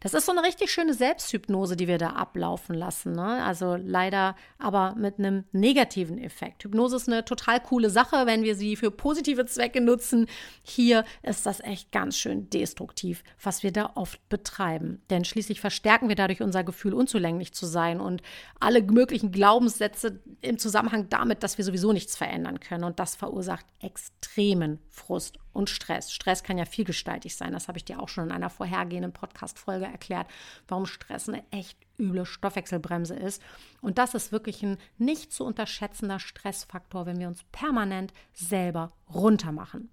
Das 0.00 0.12
ist 0.12 0.26
so 0.26 0.32
eine 0.32 0.42
richtig 0.42 0.70
schöne 0.70 0.92
Selbsthypnose, 0.92 1.74
die 1.74 1.88
wir 1.88 1.96
da 1.96 2.10
ablaufen 2.10 2.74
lassen. 2.74 3.12
Ne? 3.12 3.42
Also 3.42 3.76
leider 3.76 4.36
aber 4.58 4.94
mit 4.94 5.18
einem 5.18 5.44
negativen 5.52 6.18
Effekt. 6.18 6.64
Hypnose 6.64 6.96
ist 6.96 7.08
eine 7.08 7.24
total 7.24 7.60
coole 7.60 7.88
Sache, 7.88 8.26
wenn 8.26 8.42
wir 8.42 8.56
sie 8.56 8.76
für 8.76 8.90
positive 8.90 9.46
Zwecke 9.46 9.80
nutzen. 9.80 10.26
Hier 10.62 11.06
ist 11.22 11.46
das 11.46 11.60
echt 11.60 11.92
ganz 11.92 12.18
schön 12.18 12.50
destruktiv, 12.50 13.24
was 13.42 13.62
wir 13.62 13.72
da 13.72 13.92
oft 13.94 14.28
betreiben. 14.28 15.00
Denn 15.08 15.24
schließlich 15.24 15.62
verstärken 15.62 16.10
wir 16.10 16.16
dadurch 16.16 16.42
unser 16.42 16.62
Gefühl, 16.62 16.92
unzulänglich 16.92 17.54
zu 17.54 17.64
sein 17.64 18.02
und 18.02 18.20
alle 18.60 18.82
möglichen 18.82 19.32
Glaubenssätze 19.32 20.20
im 20.42 20.58
Zusammenhang 20.58 21.08
damit, 21.08 21.42
dass 21.42 21.56
wir 21.56 21.64
sowieso 21.64 21.94
nichts 21.94 22.18
verändern 22.18 22.60
können. 22.60 22.84
Und 22.84 22.98
das 22.98 23.16
verursacht 23.16 23.64
extremen 23.80 24.78
Frust 24.90 25.38
und 25.56 25.70
Stress. 25.70 26.12
Stress 26.12 26.42
kann 26.42 26.58
ja 26.58 26.66
vielgestaltig 26.66 27.34
sein. 27.34 27.45
Das 27.52 27.68
habe 27.68 27.78
ich 27.78 27.84
dir 27.84 28.00
auch 28.00 28.08
schon 28.08 28.24
in 28.24 28.32
einer 28.32 28.50
vorhergehenden 28.50 29.12
Podcast-Folge 29.12 29.86
erklärt, 29.86 30.26
warum 30.68 30.86
Stress 30.86 31.28
eine 31.28 31.44
echt 31.50 31.78
üble 31.98 32.26
Stoffwechselbremse 32.26 33.14
ist. 33.14 33.42
Und 33.80 33.98
das 33.98 34.14
ist 34.14 34.32
wirklich 34.32 34.62
ein 34.62 34.78
nicht 34.98 35.32
zu 35.32 35.44
unterschätzender 35.44 36.18
Stressfaktor, 36.18 37.06
wenn 37.06 37.18
wir 37.18 37.28
uns 37.28 37.44
permanent 37.52 38.12
selber 38.32 38.92
runtermachen. 39.12 39.90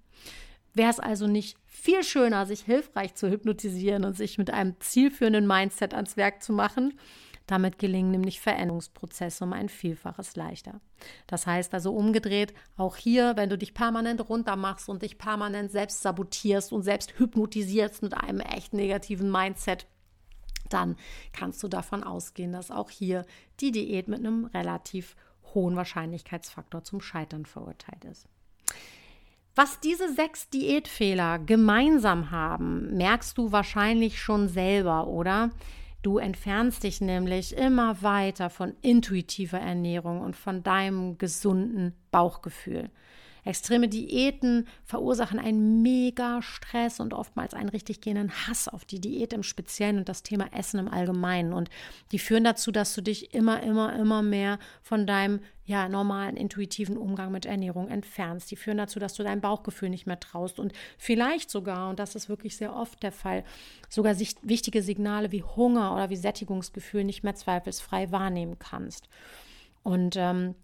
Wäre 0.74 0.90
es 0.90 1.00
also 1.00 1.28
nicht 1.28 1.58
viel 1.66 2.04
schöner, 2.04 2.46
sich 2.46 2.62
hilfreich 2.62 3.14
zu 3.14 3.30
hypnotisieren 3.30 4.06
und 4.06 4.18
sich 4.18 4.38
mit 4.38 4.50
einem 4.50 4.76
zielführenden 4.80 5.46
Mindset 5.46 5.94
ans 5.94 6.18
Werk 6.18 6.42
zu 6.42 6.52
machen? 6.52 6.98
Damit 7.48 7.78
gelingen 7.78 8.12
nämlich 8.12 8.40
Veränderungsprozesse 8.40 9.44
um 9.44 9.54
ein 9.54 9.68
Vielfaches 9.68 10.36
leichter. 10.36 10.80
Das 11.28 11.46
heißt 11.46 11.74
also 11.74 11.94
umgedreht, 11.94 12.54
auch 12.78 12.96
hier, 12.96 13.36
wenn 13.36 13.50
du 13.50 13.58
dich 13.58 13.74
permanent 13.74 14.30
runtermachst 14.30 14.88
und 14.88 15.02
dich 15.02 15.18
permanent 15.18 15.72
selbst 15.72 16.02
sabotierst 16.02 16.72
und 16.72 16.84
selbst 16.84 17.20
hypnotisierst 17.20 18.02
mit 18.02 18.14
einem 18.14 18.40
echt 18.40 18.74
negativen 18.74 19.30
Mindset, 19.30 19.88
dann 20.70 20.96
kannst 21.34 21.62
du 21.62 21.68
davon 21.68 22.04
ausgehen, 22.04 22.54
dass 22.54 22.72
auch 22.72 22.90
hier 22.90 23.26
die 23.60 23.72
Diät 23.72 24.08
mit 24.08 24.20
einem 24.20 24.46
relativ 24.46 25.16
hohen 25.54 25.76
Wahrscheinlichkeitsfaktor 25.76 26.84
zum 26.84 27.02
Scheitern 27.02 27.46
verurteilt 27.46 28.06
ist. 28.06 28.28
Was 29.56 29.80
diese 29.80 30.12
sechs 30.12 30.50
Diätfehler 30.50 31.38
gemeinsam 31.38 32.32
haben, 32.32 32.96
merkst 32.98 33.38
du 33.38 33.52
wahrscheinlich 33.52 34.20
schon 34.20 34.48
selber, 34.48 35.08
oder? 35.08 35.52
Du 36.04 36.18
entfernst 36.18 36.84
dich 36.84 37.00
nämlich 37.00 37.56
immer 37.56 38.02
weiter 38.02 38.50
von 38.50 38.76
intuitiver 38.82 39.60
Ernährung 39.60 40.20
und 40.20 40.36
von 40.36 40.62
deinem 40.62 41.18
gesunden 41.18 41.96
Bauchgefühl. 42.12 42.90
Extreme 43.46 43.90
Diäten 43.90 44.68
verursachen 44.86 45.40
einen 45.40 45.82
mega 45.82 46.42
Stress 46.42 47.00
und 47.00 47.14
oftmals 47.14 47.54
einen 47.54 47.70
richtig 47.70 48.02
gehenden 48.02 48.32
Hass 48.32 48.68
auf 48.68 48.86
die 48.86 49.02
Diät 49.02 49.34
im 49.34 49.44
Speziellen 49.44 49.98
und 49.98 50.10
das 50.10 50.24
Thema 50.24 50.48
Essen 50.54 50.80
im 50.80 50.88
Allgemeinen. 50.88 51.54
Und 51.54 51.70
die 52.12 52.20
führen 52.20 52.44
dazu, 52.44 52.72
dass 52.72 52.96
du 52.96 53.02
dich 53.02 53.34
immer, 53.34 53.62
immer, 53.64 53.94
immer 53.96 54.22
mehr 54.22 54.60
von 54.82 55.06
deinem 55.06 55.42
ja, 55.66 55.88
normalen 55.88 56.36
intuitiven 56.36 56.98
Umgang 56.98 57.32
mit 57.32 57.46
Ernährung 57.46 57.88
entfernst. 57.90 58.52
Die 58.52 58.56
führen 58.56 58.78
dazu, 58.78 59.00
dass 59.00 59.14
du 59.14 59.24
dein 59.24 59.42
Bauchgefühl 59.42 59.90
nicht 59.90 60.06
mehr 60.06 60.20
traust 60.20 60.60
und 60.60 60.74
vielleicht 60.98 61.50
sogar, 61.50 61.90
und 61.90 62.00
das 62.00 62.16
ist 62.16 62.28
wirklich 62.28 62.58
sehr 62.58 62.76
oft 62.76 63.02
der 63.02 63.14
Fall, 63.14 63.44
sogar 63.90 64.18
wichtige 64.20 64.82
Signale 64.82 65.32
wie 65.32 65.44
Hunger 65.44 65.94
oder 65.94 66.10
wie 66.10 66.18
Sättigungsgefühl 66.18 67.04
nicht 67.06 67.24
mehr 67.24 67.36
zweifelsfrei 67.36 68.12
wahrnehmen 68.12 68.60
kannst. 68.60 69.08
Und 69.84 70.16
ähm, 70.18 70.56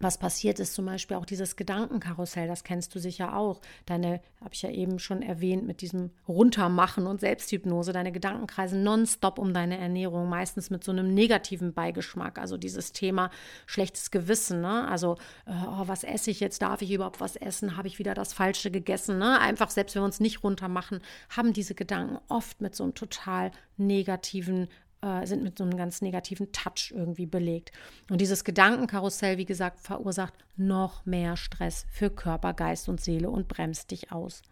was 0.00 0.16
passiert 0.16 0.58
ist 0.58 0.74
zum 0.74 0.86
Beispiel 0.86 1.18
auch 1.18 1.26
dieses 1.26 1.56
Gedankenkarussell, 1.56 2.48
das 2.48 2.64
kennst 2.64 2.94
du 2.94 2.98
sicher 2.98 3.36
auch. 3.36 3.60
Deine, 3.84 4.20
habe 4.40 4.54
ich 4.54 4.62
ja 4.62 4.70
eben 4.70 4.98
schon 4.98 5.20
erwähnt, 5.20 5.66
mit 5.66 5.82
diesem 5.82 6.10
Runtermachen 6.26 7.06
und 7.06 7.20
Selbsthypnose, 7.20 7.92
deine 7.92 8.10
Gedanken 8.10 8.46
kreisen 8.46 8.82
nonstop 8.82 9.38
um 9.38 9.52
deine 9.52 9.76
Ernährung, 9.76 10.28
meistens 10.30 10.70
mit 10.70 10.82
so 10.82 10.90
einem 10.90 11.12
negativen 11.12 11.74
Beigeschmack. 11.74 12.38
Also 12.38 12.56
dieses 12.56 12.92
Thema 12.92 13.30
schlechtes 13.66 14.10
Gewissen, 14.10 14.62
ne? 14.62 14.88
Also, 14.88 15.16
äh, 15.46 15.50
oh, 15.50 15.86
was 15.86 16.02
esse 16.02 16.30
ich 16.30 16.40
jetzt? 16.40 16.62
Darf 16.62 16.80
ich 16.80 16.90
überhaupt 16.90 17.20
was 17.20 17.36
essen? 17.36 17.76
Habe 17.76 17.88
ich 17.88 17.98
wieder 17.98 18.14
das 18.14 18.32
Falsche 18.32 18.70
gegessen? 18.70 19.18
Ne? 19.18 19.38
Einfach, 19.38 19.68
selbst 19.68 19.94
wenn 19.94 20.02
wir 20.02 20.06
uns 20.06 20.20
nicht 20.20 20.42
runtermachen, 20.42 21.00
haben 21.28 21.52
diese 21.52 21.74
Gedanken 21.74 22.18
oft 22.28 22.62
mit 22.62 22.74
so 22.74 22.84
einem 22.84 22.94
total 22.94 23.50
negativen 23.76 24.68
äh, 25.02 25.26
sind 25.26 25.42
mit 25.42 25.58
so 25.58 25.64
einem 25.64 25.76
ganz 25.76 26.02
negativen 26.02 26.52
Touch 26.52 26.92
irgendwie 26.94 27.26
belegt. 27.26 27.72
Und 28.10 28.20
dieses 28.20 28.44
Gedankenkarussell, 28.44 29.38
wie 29.38 29.44
gesagt, 29.46 29.80
verursacht 29.80 30.34
noch 30.56 31.04
mehr 31.06 31.36
Stress 31.36 31.86
für 31.90 32.10
Körper, 32.10 32.54
Geist 32.54 32.88
und 32.88 33.00
Seele 33.00 33.30
und 33.30 33.48
bremst 33.48 33.90
dich 33.90 34.12
aus. 34.12 34.42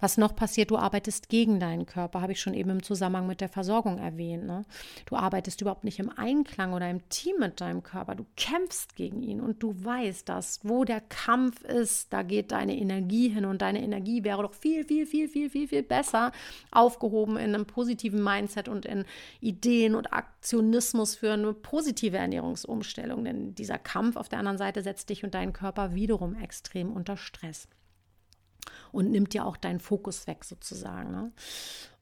Was 0.00 0.16
noch 0.16 0.34
passiert, 0.34 0.70
du 0.70 0.78
arbeitest 0.78 1.28
gegen 1.28 1.60
deinen 1.60 1.84
Körper, 1.84 2.22
habe 2.22 2.32
ich 2.32 2.40
schon 2.40 2.54
eben 2.54 2.70
im 2.70 2.82
Zusammenhang 2.82 3.26
mit 3.26 3.42
der 3.42 3.50
Versorgung 3.50 3.98
erwähnt. 3.98 4.46
Ne? 4.46 4.64
Du 5.04 5.16
arbeitest 5.16 5.60
überhaupt 5.60 5.84
nicht 5.84 5.98
im 5.98 6.10
Einklang 6.10 6.72
oder 6.72 6.88
im 6.88 7.06
Team 7.10 7.36
mit 7.38 7.60
deinem 7.60 7.82
Körper, 7.82 8.14
du 8.14 8.24
kämpfst 8.36 8.96
gegen 8.96 9.22
ihn 9.22 9.40
und 9.40 9.62
du 9.62 9.74
weißt, 9.84 10.28
dass 10.28 10.60
wo 10.62 10.84
der 10.84 11.02
Kampf 11.02 11.62
ist, 11.64 12.12
da 12.12 12.22
geht 12.22 12.52
deine 12.52 12.76
Energie 12.76 13.28
hin 13.28 13.44
und 13.44 13.60
deine 13.60 13.82
Energie 13.82 14.24
wäre 14.24 14.42
doch 14.42 14.54
viel, 14.54 14.84
viel, 14.84 15.06
viel, 15.06 15.28
viel, 15.28 15.50
viel, 15.50 15.68
viel 15.68 15.82
besser 15.82 16.32
aufgehoben 16.70 17.36
in 17.36 17.54
einem 17.54 17.66
positiven 17.66 18.24
Mindset 18.24 18.68
und 18.68 18.86
in 18.86 19.04
Ideen 19.40 19.94
und 19.94 20.12
Aktionismus 20.14 21.14
für 21.14 21.32
eine 21.32 21.52
positive 21.52 22.16
Ernährungsumstellung. 22.16 23.24
Denn 23.24 23.54
dieser 23.54 23.78
Kampf 23.78 24.16
auf 24.16 24.30
der 24.30 24.38
anderen 24.38 24.58
Seite 24.58 24.82
setzt 24.82 25.10
dich 25.10 25.24
und 25.24 25.34
deinen 25.34 25.52
Körper 25.52 25.94
wiederum 25.94 26.34
extrem 26.40 26.90
unter 26.90 27.18
Stress 27.18 27.68
und 28.92 29.10
nimmt 29.10 29.32
dir 29.34 29.44
auch 29.44 29.56
deinen 29.56 29.80
Fokus 29.80 30.26
weg 30.26 30.44
sozusagen. 30.44 31.10
Ne? 31.10 31.32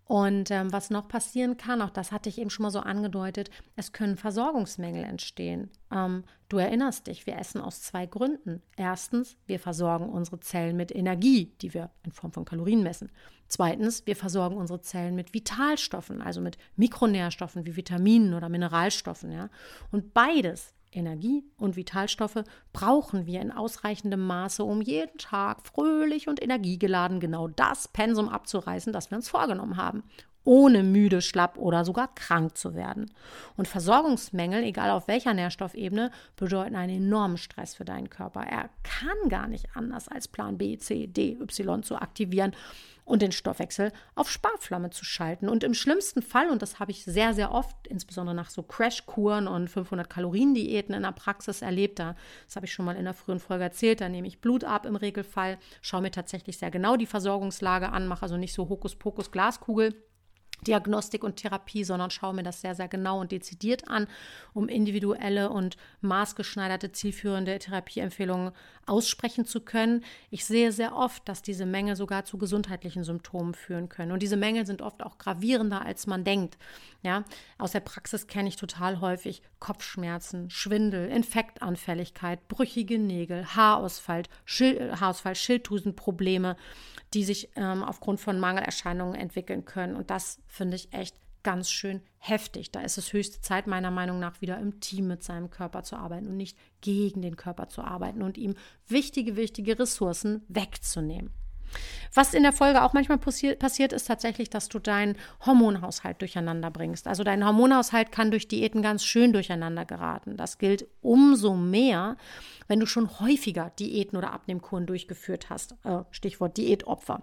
Und 0.08 0.50
ähm, 0.50 0.72
was 0.72 0.88
noch 0.88 1.06
passieren 1.06 1.58
kann, 1.58 1.82
auch 1.82 1.90
das 1.90 2.12
hatte 2.12 2.30
ich 2.30 2.38
eben 2.38 2.48
schon 2.48 2.62
mal 2.62 2.70
so 2.70 2.80
angedeutet, 2.80 3.50
es 3.76 3.92
können 3.92 4.16
Versorgungsmängel 4.16 5.04
entstehen. 5.04 5.68
Ähm, 5.92 6.24
du 6.48 6.56
erinnerst 6.56 7.08
dich, 7.08 7.26
wir 7.26 7.36
essen 7.36 7.60
aus 7.60 7.82
zwei 7.82 8.06
Gründen. 8.06 8.62
Erstens, 8.78 9.36
wir 9.44 9.60
versorgen 9.60 10.08
unsere 10.08 10.40
Zellen 10.40 10.78
mit 10.78 10.96
Energie, 10.96 11.52
die 11.60 11.74
wir 11.74 11.90
in 12.04 12.12
Form 12.12 12.32
von 12.32 12.46
Kalorien 12.46 12.82
messen. 12.82 13.12
Zweitens, 13.48 14.06
wir 14.06 14.16
versorgen 14.16 14.56
unsere 14.56 14.80
Zellen 14.80 15.14
mit 15.14 15.34
Vitalstoffen, 15.34 16.22
also 16.22 16.40
mit 16.40 16.56
Mikronährstoffen 16.76 17.66
wie 17.66 17.76
Vitaminen 17.76 18.32
oder 18.32 18.48
Mineralstoffen. 18.48 19.30
Ja? 19.30 19.50
Und 19.90 20.14
beides 20.14 20.72
Energie 20.92 21.44
und 21.58 21.76
Vitalstoffe 21.76 22.44
brauchen 22.72 23.26
wir 23.26 23.40
in 23.40 23.52
ausreichendem 23.52 24.26
Maße, 24.26 24.64
um 24.64 24.80
jeden 24.80 25.18
Tag 25.18 25.66
fröhlich 25.66 26.28
und 26.28 26.42
energiegeladen 26.42 27.20
genau 27.20 27.48
das 27.48 27.88
Pensum 27.88 28.28
abzureißen, 28.28 28.92
das 28.92 29.10
wir 29.10 29.16
uns 29.16 29.28
vorgenommen 29.28 29.76
haben, 29.76 30.02
ohne 30.48 30.82
müde, 30.82 31.20
schlapp 31.20 31.58
oder 31.58 31.84
sogar 31.84 32.08
krank 32.14 32.56
zu 32.56 32.74
werden. 32.74 33.10
Und 33.58 33.68
Versorgungsmängel, 33.68 34.64
egal 34.64 34.90
auf 34.90 35.06
welcher 35.06 35.34
Nährstoffebene, 35.34 36.10
bedeuten 36.36 36.74
einen 36.74 37.04
enormen 37.04 37.36
Stress 37.36 37.74
für 37.74 37.84
deinen 37.84 38.08
Körper. 38.08 38.44
Er 38.44 38.70
kann 38.82 39.28
gar 39.28 39.46
nicht 39.46 39.66
anders 39.76 40.08
als 40.08 40.26
Plan 40.26 40.56
B, 40.56 40.78
C, 40.78 41.06
D, 41.06 41.36
Y 41.38 41.82
zu 41.82 41.96
aktivieren 41.96 42.52
und 43.04 43.20
den 43.20 43.32
Stoffwechsel 43.32 43.92
auf 44.14 44.30
Sparflamme 44.30 44.88
zu 44.88 45.04
schalten. 45.04 45.50
Und 45.50 45.64
im 45.64 45.74
schlimmsten 45.74 46.22
Fall, 46.22 46.48
und 46.48 46.62
das 46.62 46.80
habe 46.80 46.92
ich 46.92 47.04
sehr, 47.04 47.34
sehr 47.34 47.52
oft, 47.52 47.86
insbesondere 47.86 48.34
nach 48.34 48.48
so 48.48 48.62
Crashkuren 48.62 49.48
und 49.48 49.68
500 49.68 50.08
Kalorien-Diäten 50.08 50.94
in 50.94 51.02
der 51.02 51.12
Praxis 51.12 51.60
erlebt, 51.60 51.98
da, 51.98 52.16
das 52.46 52.56
habe 52.56 52.64
ich 52.64 52.72
schon 52.72 52.86
mal 52.86 52.96
in 52.96 53.04
der 53.04 53.14
frühen 53.14 53.38
Folge 53.40 53.64
erzählt, 53.64 54.00
da 54.00 54.08
nehme 54.08 54.28
ich 54.28 54.40
Blut 54.40 54.64
ab 54.64 54.86
im 54.86 54.96
Regelfall, 54.96 55.58
schaue 55.82 56.00
mir 56.00 56.10
tatsächlich 56.10 56.56
sehr 56.56 56.70
genau 56.70 56.96
die 56.96 57.06
Versorgungslage 57.06 57.90
an, 57.90 58.08
mache 58.08 58.22
also 58.22 58.38
nicht 58.38 58.54
so 58.54 58.70
Hokuspokus 58.70 59.30
Glaskugel 59.30 59.94
Diagnostik 60.66 61.22
und 61.24 61.36
Therapie, 61.36 61.84
sondern 61.84 62.10
schaue 62.10 62.34
mir 62.34 62.42
das 62.42 62.60
sehr, 62.60 62.74
sehr 62.74 62.88
genau 62.88 63.20
und 63.20 63.32
dezidiert 63.32 63.88
an, 63.88 64.06
um 64.54 64.68
individuelle 64.68 65.50
und 65.50 65.76
maßgeschneiderte, 66.00 66.92
zielführende 66.92 67.58
Therapieempfehlungen 67.58 68.52
aussprechen 68.86 69.44
zu 69.44 69.60
können. 69.60 70.04
Ich 70.30 70.44
sehe 70.44 70.72
sehr 70.72 70.96
oft, 70.96 71.28
dass 71.28 71.42
diese 71.42 71.66
Mängel 71.66 71.94
sogar 71.94 72.24
zu 72.24 72.38
gesundheitlichen 72.38 73.04
Symptomen 73.04 73.54
führen 73.54 73.88
können. 73.88 74.12
Und 74.12 74.22
diese 74.22 74.36
Mängel 74.36 74.66
sind 74.66 74.82
oft 74.82 75.02
auch 75.02 75.18
gravierender, 75.18 75.84
als 75.84 76.06
man 76.06 76.24
denkt. 76.24 76.58
Ja, 77.02 77.24
aus 77.58 77.72
der 77.72 77.80
Praxis 77.80 78.26
kenne 78.26 78.48
ich 78.48 78.56
total 78.56 79.00
häufig 79.00 79.42
Kopfschmerzen, 79.60 80.50
Schwindel, 80.50 81.08
Infektanfälligkeit, 81.08 82.48
brüchige 82.48 82.98
Nägel, 82.98 83.46
Haarausfall, 83.54 84.24
Schil 84.44 84.92
Haarausfall 84.98 85.36
Schilddrüsenprobleme, 85.36 86.56
die 87.14 87.24
sich 87.24 87.50
ähm, 87.56 87.82
aufgrund 87.82 88.20
von 88.20 88.38
Mangelerscheinungen 88.38 89.14
entwickeln 89.14 89.64
können. 89.64 89.96
Und 89.96 90.10
das 90.10 90.40
finde 90.46 90.76
ich 90.76 90.92
echt 90.92 91.16
ganz 91.42 91.70
schön 91.70 92.02
heftig. 92.18 92.72
Da 92.72 92.80
ist 92.80 92.98
es 92.98 93.12
höchste 93.12 93.40
Zeit, 93.40 93.66
meiner 93.66 93.90
Meinung 93.90 94.18
nach, 94.18 94.40
wieder 94.40 94.58
im 94.58 94.80
Team 94.80 95.06
mit 95.06 95.22
seinem 95.22 95.50
Körper 95.50 95.82
zu 95.82 95.96
arbeiten 95.96 96.26
und 96.26 96.36
nicht 96.36 96.58
gegen 96.80 97.22
den 97.22 97.36
Körper 97.36 97.68
zu 97.68 97.82
arbeiten 97.82 98.22
und 98.22 98.36
ihm 98.36 98.54
wichtige, 98.86 99.36
wichtige 99.36 99.78
Ressourcen 99.78 100.42
wegzunehmen. 100.48 101.32
Was 102.14 102.34
in 102.34 102.42
der 102.42 102.52
Folge 102.52 102.82
auch 102.82 102.92
manchmal 102.92 103.18
passiert, 103.18 103.92
ist 103.92 104.06
tatsächlich, 104.06 104.50
dass 104.50 104.68
du 104.68 104.78
deinen 104.78 105.16
Hormonhaushalt 105.44 106.20
durcheinander 106.20 106.70
bringst. 106.70 107.06
Also 107.06 107.24
dein 107.24 107.44
Hormonhaushalt 107.44 108.12
kann 108.12 108.30
durch 108.30 108.48
Diäten 108.48 108.82
ganz 108.82 109.04
schön 109.04 109.32
durcheinander 109.32 109.84
geraten. 109.84 110.36
Das 110.36 110.58
gilt 110.58 110.86
umso 111.00 111.54
mehr, 111.54 112.16
wenn 112.66 112.80
du 112.80 112.86
schon 112.86 113.20
häufiger 113.20 113.70
Diäten 113.78 114.16
oder 114.16 114.32
Abnehmkuren 114.32 114.86
durchgeführt 114.86 115.50
hast. 115.50 115.74
Äh, 115.84 116.00
Stichwort 116.10 116.56
Diätopfer. 116.56 117.22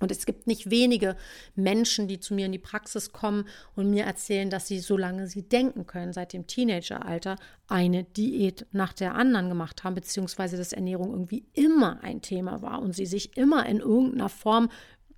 Und 0.00 0.10
es 0.10 0.26
gibt 0.26 0.46
nicht 0.46 0.70
wenige 0.70 1.16
Menschen, 1.54 2.08
die 2.08 2.18
zu 2.18 2.34
mir 2.34 2.46
in 2.46 2.52
die 2.52 2.58
Praxis 2.58 3.12
kommen 3.12 3.46
und 3.76 3.90
mir 3.90 4.04
erzählen, 4.04 4.50
dass 4.50 4.66
sie, 4.66 4.80
solange 4.80 5.28
sie 5.28 5.48
denken 5.48 5.86
können, 5.86 6.12
seit 6.12 6.32
dem 6.32 6.46
Teenageralter 6.46 7.36
eine 7.68 8.04
Diät 8.04 8.66
nach 8.72 8.92
der 8.92 9.14
anderen 9.14 9.48
gemacht 9.48 9.84
haben, 9.84 9.94
beziehungsweise 9.94 10.56
dass 10.56 10.72
Ernährung 10.72 11.10
irgendwie 11.10 11.46
immer 11.52 12.02
ein 12.02 12.22
Thema 12.22 12.60
war 12.60 12.82
und 12.82 12.94
sie 12.94 13.06
sich 13.06 13.36
immer 13.36 13.66
in 13.66 13.78
irgendeiner 13.78 14.28
Form 14.28 14.68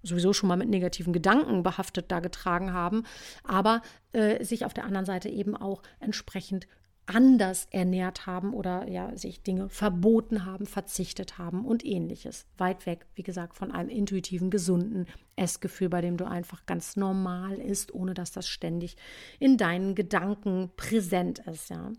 sowieso 0.03 0.33
schon 0.33 0.49
mal 0.49 0.57
mit 0.57 0.69
negativen 0.69 1.13
Gedanken 1.13 1.63
behaftet 1.63 2.13
da 2.13 2.21
getragen 2.21 2.73
haben, 2.73 3.03
aber 3.43 3.83
äh, 4.13 4.45
sich 4.45 4.65
auf 4.65 4.73
der 4.73 4.85
anderen 4.85 5.07
Seite 5.07 5.29
eben 5.29 5.57
auch 5.57 5.83
entsprechend 5.99 6.69
anders 7.07 7.69
ernährt 7.71 8.27
haben 8.27 8.53
oder 8.53 8.89
ja, 8.89 9.17
sich 9.17 9.43
Dinge 9.43 9.69
verboten 9.69 10.45
haben, 10.45 10.67
verzichtet 10.67 11.39
haben 11.39 11.65
und 11.65 11.85
ähnliches. 11.85 12.47
Weit 12.59 12.85
weg, 12.85 13.07
wie 13.15 13.23
gesagt, 13.23 13.57
von 13.57 13.71
einem 13.71 13.89
intuitiven, 13.89 14.51
gesunden 14.51 15.07
Essgefühl, 15.37 15.89
bei 15.89 16.01
dem 16.01 16.17
du 16.17 16.25
einfach 16.25 16.67
ganz 16.67 16.97
normal 16.97 17.59
isst, 17.59 17.95
ohne 17.95 18.15
dass 18.15 18.33
das 18.33 18.49
ständig 18.49 18.97
in 19.39 19.57
deinen 19.57 19.95
Gedanken 19.95 20.71
präsent 20.77 21.41
ist, 21.47 21.71
ja. 21.71 21.93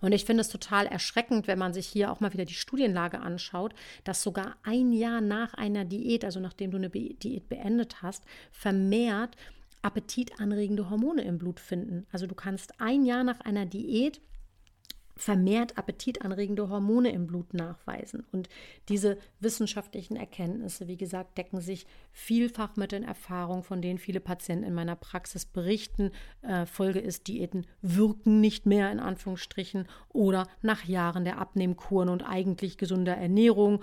Und 0.00 0.12
ich 0.12 0.24
finde 0.24 0.40
es 0.40 0.48
total 0.48 0.86
erschreckend, 0.86 1.46
wenn 1.46 1.58
man 1.58 1.74
sich 1.74 1.86
hier 1.86 2.10
auch 2.10 2.20
mal 2.20 2.32
wieder 2.32 2.44
die 2.46 2.54
Studienlage 2.54 3.20
anschaut, 3.20 3.74
dass 4.04 4.22
sogar 4.22 4.56
ein 4.62 4.92
Jahr 4.92 5.20
nach 5.20 5.52
einer 5.54 5.84
Diät, 5.84 6.24
also 6.24 6.40
nachdem 6.40 6.70
du 6.70 6.78
eine 6.78 6.90
Diät 6.90 7.48
beendet 7.48 8.02
hast, 8.02 8.24
vermehrt 8.52 9.36
appetitanregende 9.82 10.88
Hormone 10.88 11.22
im 11.22 11.38
Blut 11.38 11.60
finden. 11.60 12.06
Also 12.10 12.26
du 12.26 12.34
kannst 12.34 12.80
ein 12.80 13.04
Jahr 13.04 13.22
nach 13.22 13.40
einer 13.40 13.66
Diät 13.66 14.20
vermehrt 15.16 15.78
appetitanregende 15.78 16.68
Hormone 16.68 17.10
im 17.10 17.26
Blut 17.26 17.54
nachweisen. 17.54 18.24
Und 18.32 18.48
diese 18.88 19.18
wissenschaftlichen 19.40 20.16
Erkenntnisse, 20.16 20.88
wie 20.88 20.98
gesagt, 20.98 21.38
decken 21.38 21.60
sich 21.60 21.86
vielfach 22.12 22.76
mit 22.76 22.92
den 22.92 23.02
Erfahrungen, 23.02 23.62
von 23.62 23.80
denen 23.80 23.98
viele 23.98 24.20
Patienten 24.20 24.64
in 24.64 24.74
meiner 24.74 24.96
Praxis 24.96 25.46
berichten. 25.46 26.10
Äh, 26.42 26.66
Folge 26.66 27.00
ist, 27.00 27.28
Diäten 27.28 27.66
wirken 27.80 28.40
nicht 28.40 28.66
mehr 28.66 28.92
in 28.92 29.00
Anführungsstrichen 29.00 29.88
oder 30.10 30.46
nach 30.60 30.84
Jahren 30.84 31.24
der 31.24 31.38
Abnehmkuren 31.38 32.10
und 32.10 32.22
eigentlich 32.22 32.76
gesunder 32.76 33.16
Ernährung 33.16 33.82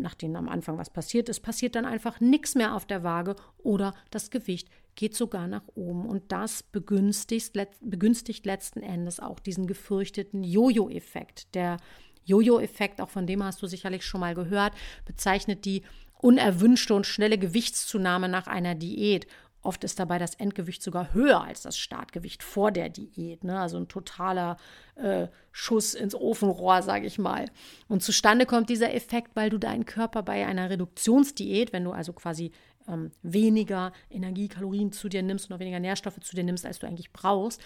nach 0.00 0.14
denen 0.14 0.36
am 0.36 0.48
Anfang 0.48 0.78
was 0.78 0.90
passiert 0.90 1.28
ist, 1.28 1.40
passiert 1.40 1.74
dann 1.74 1.84
einfach 1.84 2.20
nichts 2.20 2.54
mehr 2.54 2.74
auf 2.74 2.86
der 2.86 3.02
Waage 3.02 3.36
oder 3.58 3.94
das 4.10 4.30
Gewicht 4.30 4.68
geht 4.94 5.16
sogar 5.16 5.46
nach 5.46 5.62
oben. 5.74 6.06
Und 6.06 6.32
das 6.32 6.62
begünstigt, 6.62 7.56
begünstigt 7.80 8.44
letzten 8.44 8.82
Endes 8.82 9.20
auch 9.20 9.40
diesen 9.40 9.66
gefürchteten 9.66 10.42
Jojo-Effekt. 10.44 11.54
Der 11.54 11.78
Jojo-Effekt, 12.24 13.00
auch 13.00 13.08
von 13.08 13.26
dem 13.26 13.42
hast 13.42 13.62
du 13.62 13.66
sicherlich 13.66 14.04
schon 14.04 14.20
mal 14.20 14.34
gehört, 14.34 14.74
bezeichnet 15.06 15.64
die 15.64 15.82
unerwünschte 16.20 16.94
und 16.94 17.06
schnelle 17.06 17.38
Gewichtszunahme 17.38 18.28
nach 18.28 18.46
einer 18.46 18.74
Diät. 18.74 19.26
Oft 19.62 19.84
ist 19.84 19.98
dabei 19.98 20.18
das 20.18 20.34
Endgewicht 20.34 20.82
sogar 20.82 21.12
höher 21.12 21.42
als 21.42 21.62
das 21.62 21.76
Startgewicht 21.76 22.42
vor 22.42 22.72
der 22.72 22.88
Diät. 22.88 23.44
Ne? 23.44 23.58
Also 23.60 23.76
ein 23.76 23.88
totaler 23.88 24.56
äh, 24.94 25.28
Schuss 25.52 25.94
ins 25.94 26.14
Ofenrohr, 26.14 26.82
sage 26.82 27.06
ich 27.06 27.18
mal. 27.18 27.46
Und 27.86 28.02
zustande 28.02 28.46
kommt 28.46 28.70
dieser 28.70 28.94
Effekt, 28.94 29.32
weil 29.34 29.50
du 29.50 29.58
deinen 29.58 29.84
Körper 29.84 30.22
bei 30.22 30.46
einer 30.46 30.70
Reduktionsdiät, 30.70 31.72
wenn 31.72 31.84
du 31.84 31.92
also 31.92 32.14
quasi 32.14 32.52
ähm, 32.88 33.10
weniger 33.22 33.92
Energiekalorien 34.10 34.92
zu 34.92 35.08
dir 35.08 35.22
nimmst 35.22 35.50
und 35.50 35.56
auch 35.56 35.60
weniger 35.60 35.80
Nährstoffe 35.80 36.20
zu 36.20 36.34
dir 36.34 36.44
nimmst, 36.44 36.64
als 36.64 36.78
du 36.78 36.86
eigentlich 36.86 37.12
brauchst, 37.12 37.60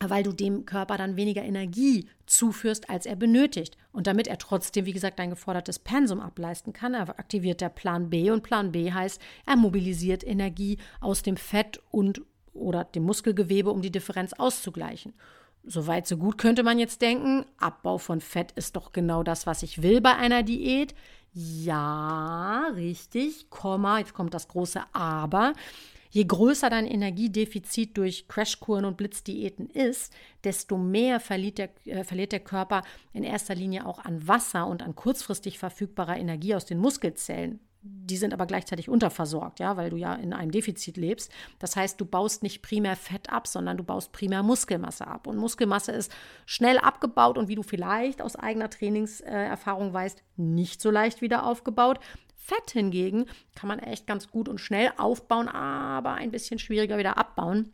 weil 0.00 0.22
du 0.22 0.32
dem 0.32 0.66
Körper 0.66 0.96
dann 0.96 1.16
weniger 1.16 1.42
Energie 1.42 2.08
zuführst, 2.26 2.90
als 2.90 3.06
er 3.06 3.16
benötigt. 3.16 3.76
Und 3.92 4.06
damit 4.06 4.26
er 4.26 4.38
trotzdem, 4.38 4.86
wie 4.86 4.92
gesagt, 4.92 5.18
dein 5.18 5.30
gefordertes 5.30 5.78
Pensum 5.78 6.20
ableisten 6.20 6.72
kann, 6.72 6.94
aktiviert 6.94 7.60
der 7.60 7.68
Plan 7.68 8.10
B. 8.10 8.30
Und 8.30 8.42
Plan 8.42 8.72
B 8.72 8.92
heißt, 8.92 9.20
er 9.46 9.56
mobilisiert 9.56 10.26
Energie 10.26 10.78
aus 11.00 11.22
dem 11.22 11.36
Fett 11.36 11.80
und 11.90 12.22
oder 12.54 12.84
dem 12.84 13.04
Muskelgewebe, 13.04 13.70
um 13.70 13.82
die 13.82 13.92
Differenz 13.92 14.32
auszugleichen. 14.34 15.14
Soweit, 15.64 16.06
so 16.06 16.16
gut 16.16 16.38
könnte 16.38 16.64
man 16.64 16.78
jetzt 16.78 17.02
denken, 17.02 17.46
Abbau 17.58 17.98
von 17.98 18.20
Fett 18.20 18.52
ist 18.52 18.74
doch 18.76 18.92
genau 18.92 19.22
das, 19.22 19.46
was 19.46 19.62
ich 19.62 19.80
will 19.80 20.00
bei 20.00 20.16
einer 20.16 20.42
Diät. 20.42 20.94
Ja, 21.32 22.66
richtig, 22.74 23.48
Komma, 23.48 24.00
jetzt 24.00 24.12
kommt 24.12 24.34
das 24.34 24.48
große 24.48 24.82
Aber. 24.92 25.54
Je 26.12 26.24
größer 26.24 26.68
dein 26.68 26.86
Energiedefizit 26.86 27.96
durch 27.96 28.28
Crashkuren 28.28 28.84
und 28.84 28.98
Blitzdiäten 28.98 29.70
ist, 29.70 30.12
desto 30.44 30.76
mehr 30.76 31.20
verliert 31.20 31.56
der, 31.56 31.70
äh, 31.86 32.04
verliert 32.04 32.32
der 32.32 32.40
Körper 32.40 32.82
in 33.14 33.24
erster 33.24 33.54
Linie 33.54 33.86
auch 33.86 33.98
an 33.98 34.28
Wasser 34.28 34.66
und 34.66 34.82
an 34.82 34.94
kurzfristig 34.94 35.58
verfügbarer 35.58 36.18
Energie 36.18 36.54
aus 36.54 36.66
den 36.66 36.78
Muskelzellen 36.78 37.60
die 37.84 38.16
sind 38.16 38.32
aber 38.32 38.46
gleichzeitig 38.46 38.88
unterversorgt, 38.88 39.58
ja, 39.58 39.76
weil 39.76 39.90
du 39.90 39.96
ja 39.96 40.14
in 40.14 40.32
einem 40.32 40.52
Defizit 40.52 40.96
lebst. 40.96 41.32
Das 41.58 41.74
heißt, 41.74 42.00
du 42.00 42.04
baust 42.04 42.44
nicht 42.44 42.62
primär 42.62 42.94
Fett 42.94 43.30
ab, 43.30 43.48
sondern 43.48 43.76
du 43.76 43.82
baust 43.82 44.12
primär 44.12 44.44
Muskelmasse 44.44 45.06
ab. 45.06 45.26
Und 45.26 45.36
Muskelmasse 45.36 45.90
ist 45.90 46.12
schnell 46.46 46.78
abgebaut 46.78 47.38
und 47.38 47.48
wie 47.48 47.56
du 47.56 47.64
vielleicht 47.64 48.22
aus 48.22 48.36
eigener 48.36 48.70
Trainingserfahrung 48.70 49.92
weißt, 49.92 50.22
nicht 50.36 50.80
so 50.80 50.92
leicht 50.92 51.22
wieder 51.22 51.44
aufgebaut. 51.44 51.98
Fett 52.44 52.72
hingegen 52.72 53.26
kann 53.54 53.68
man 53.68 53.78
echt 53.78 54.06
ganz 54.06 54.28
gut 54.28 54.48
und 54.48 54.58
schnell 54.58 54.92
aufbauen, 54.96 55.48
aber 55.48 56.14
ein 56.14 56.32
bisschen 56.32 56.58
schwieriger 56.58 56.98
wieder 56.98 57.16
abbauen. 57.16 57.72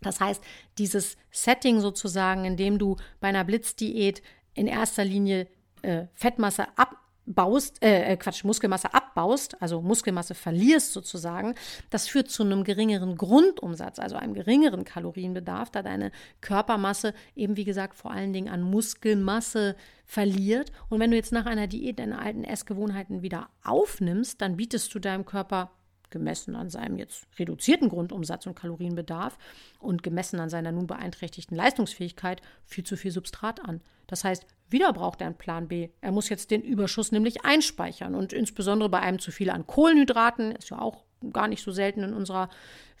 Das 0.00 0.18
heißt, 0.18 0.42
dieses 0.78 1.16
Setting 1.30 1.80
sozusagen, 1.80 2.44
in 2.44 2.56
dem 2.56 2.78
du 2.78 2.96
bei 3.20 3.28
einer 3.28 3.44
Blitzdiät 3.44 4.20
in 4.54 4.66
erster 4.66 5.04
Linie 5.04 5.46
äh, 5.82 6.06
Fettmasse 6.14 6.66
ab 6.76 7.01
baust, 7.34 7.82
äh, 7.82 8.12
äh, 8.12 8.16
Quatsch, 8.16 8.44
Muskelmasse 8.44 8.92
abbaust, 8.94 9.60
also 9.60 9.80
Muskelmasse 9.80 10.34
verlierst 10.34 10.92
sozusagen, 10.92 11.54
das 11.90 12.08
führt 12.08 12.30
zu 12.30 12.42
einem 12.42 12.64
geringeren 12.64 13.16
Grundumsatz, 13.16 13.98
also 13.98 14.16
einem 14.16 14.34
geringeren 14.34 14.84
Kalorienbedarf, 14.84 15.70
da 15.70 15.82
deine 15.82 16.12
Körpermasse 16.40 17.14
eben, 17.34 17.56
wie 17.56 17.64
gesagt, 17.64 17.94
vor 17.94 18.10
allen 18.10 18.32
Dingen 18.32 18.48
an 18.48 18.62
Muskelmasse 18.62 19.76
verliert. 20.04 20.72
Und 20.88 21.00
wenn 21.00 21.10
du 21.10 21.16
jetzt 21.16 21.32
nach 21.32 21.46
einer 21.46 21.66
Diät 21.66 21.98
deine 21.98 22.18
alten 22.18 22.44
Essgewohnheiten 22.44 23.22
wieder 23.22 23.48
aufnimmst, 23.64 24.40
dann 24.40 24.56
bietest 24.56 24.94
du 24.94 24.98
deinem 24.98 25.24
Körper 25.24 25.70
gemessen 26.12 26.54
an 26.54 26.70
seinem 26.70 26.98
jetzt 26.98 27.26
reduzierten 27.38 27.88
Grundumsatz 27.88 28.46
und 28.46 28.54
Kalorienbedarf 28.54 29.36
und 29.80 30.04
gemessen 30.04 30.38
an 30.38 30.50
seiner 30.50 30.70
nun 30.70 30.86
beeinträchtigten 30.86 31.56
Leistungsfähigkeit 31.56 32.40
viel 32.64 32.84
zu 32.84 32.96
viel 32.96 33.10
Substrat 33.10 33.64
an. 33.64 33.80
Das 34.06 34.22
heißt, 34.22 34.46
wieder 34.72 34.92
braucht 34.92 35.20
er 35.20 35.28
einen 35.28 35.38
Plan 35.38 35.68
B. 35.68 35.90
Er 36.00 36.12
muss 36.12 36.28
jetzt 36.28 36.50
den 36.50 36.62
Überschuss 36.62 37.12
nämlich 37.12 37.44
einspeichern 37.44 38.14
und 38.14 38.32
insbesondere 38.32 38.88
bei 38.88 39.00
einem 39.00 39.18
zu 39.18 39.30
viel 39.30 39.50
an 39.50 39.66
Kohlenhydraten, 39.66 40.52
ist 40.52 40.70
ja 40.70 40.80
auch 40.80 41.04
gar 41.32 41.48
nicht 41.48 41.62
so 41.62 41.70
selten 41.70 42.02
in 42.02 42.14
unserer 42.14 42.48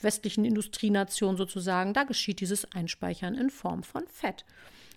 westlichen 0.00 0.44
Industrienation 0.44 1.36
sozusagen, 1.36 1.92
da 1.94 2.04
geschieht 2.04 2.40
dieses 2.40 2.70
Einspeichern 2.72 3.34
in 3.34 3.50
Form 3.50 3.82
von 3.82 4.06
Fett. 4.06 4.44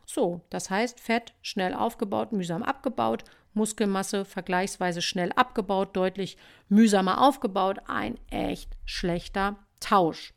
So, 0.06 0.42
das 0.52 0.70
heißt, 0.70 1.00
Fett 1.00 1.34
schnell 1.42 1.74
aufgebaut, 1.74 2.32
mühsam 2.32 2.62
abgebaut 2.62 3.24
Muskelmasse 3.56 4.26
vergleichsweise 4.26 5.02
schnell 5.02 5.32
abgebaut, 5.32 5.96
deutlich 5.96 6.38
mühsamer 6.68 7.22
aufgebaut. 7.22 7.80
Ein 7.88 8.20
echt 8.30 8.78
schlechter 8.86 9.58
Tausch. 9.80 10.35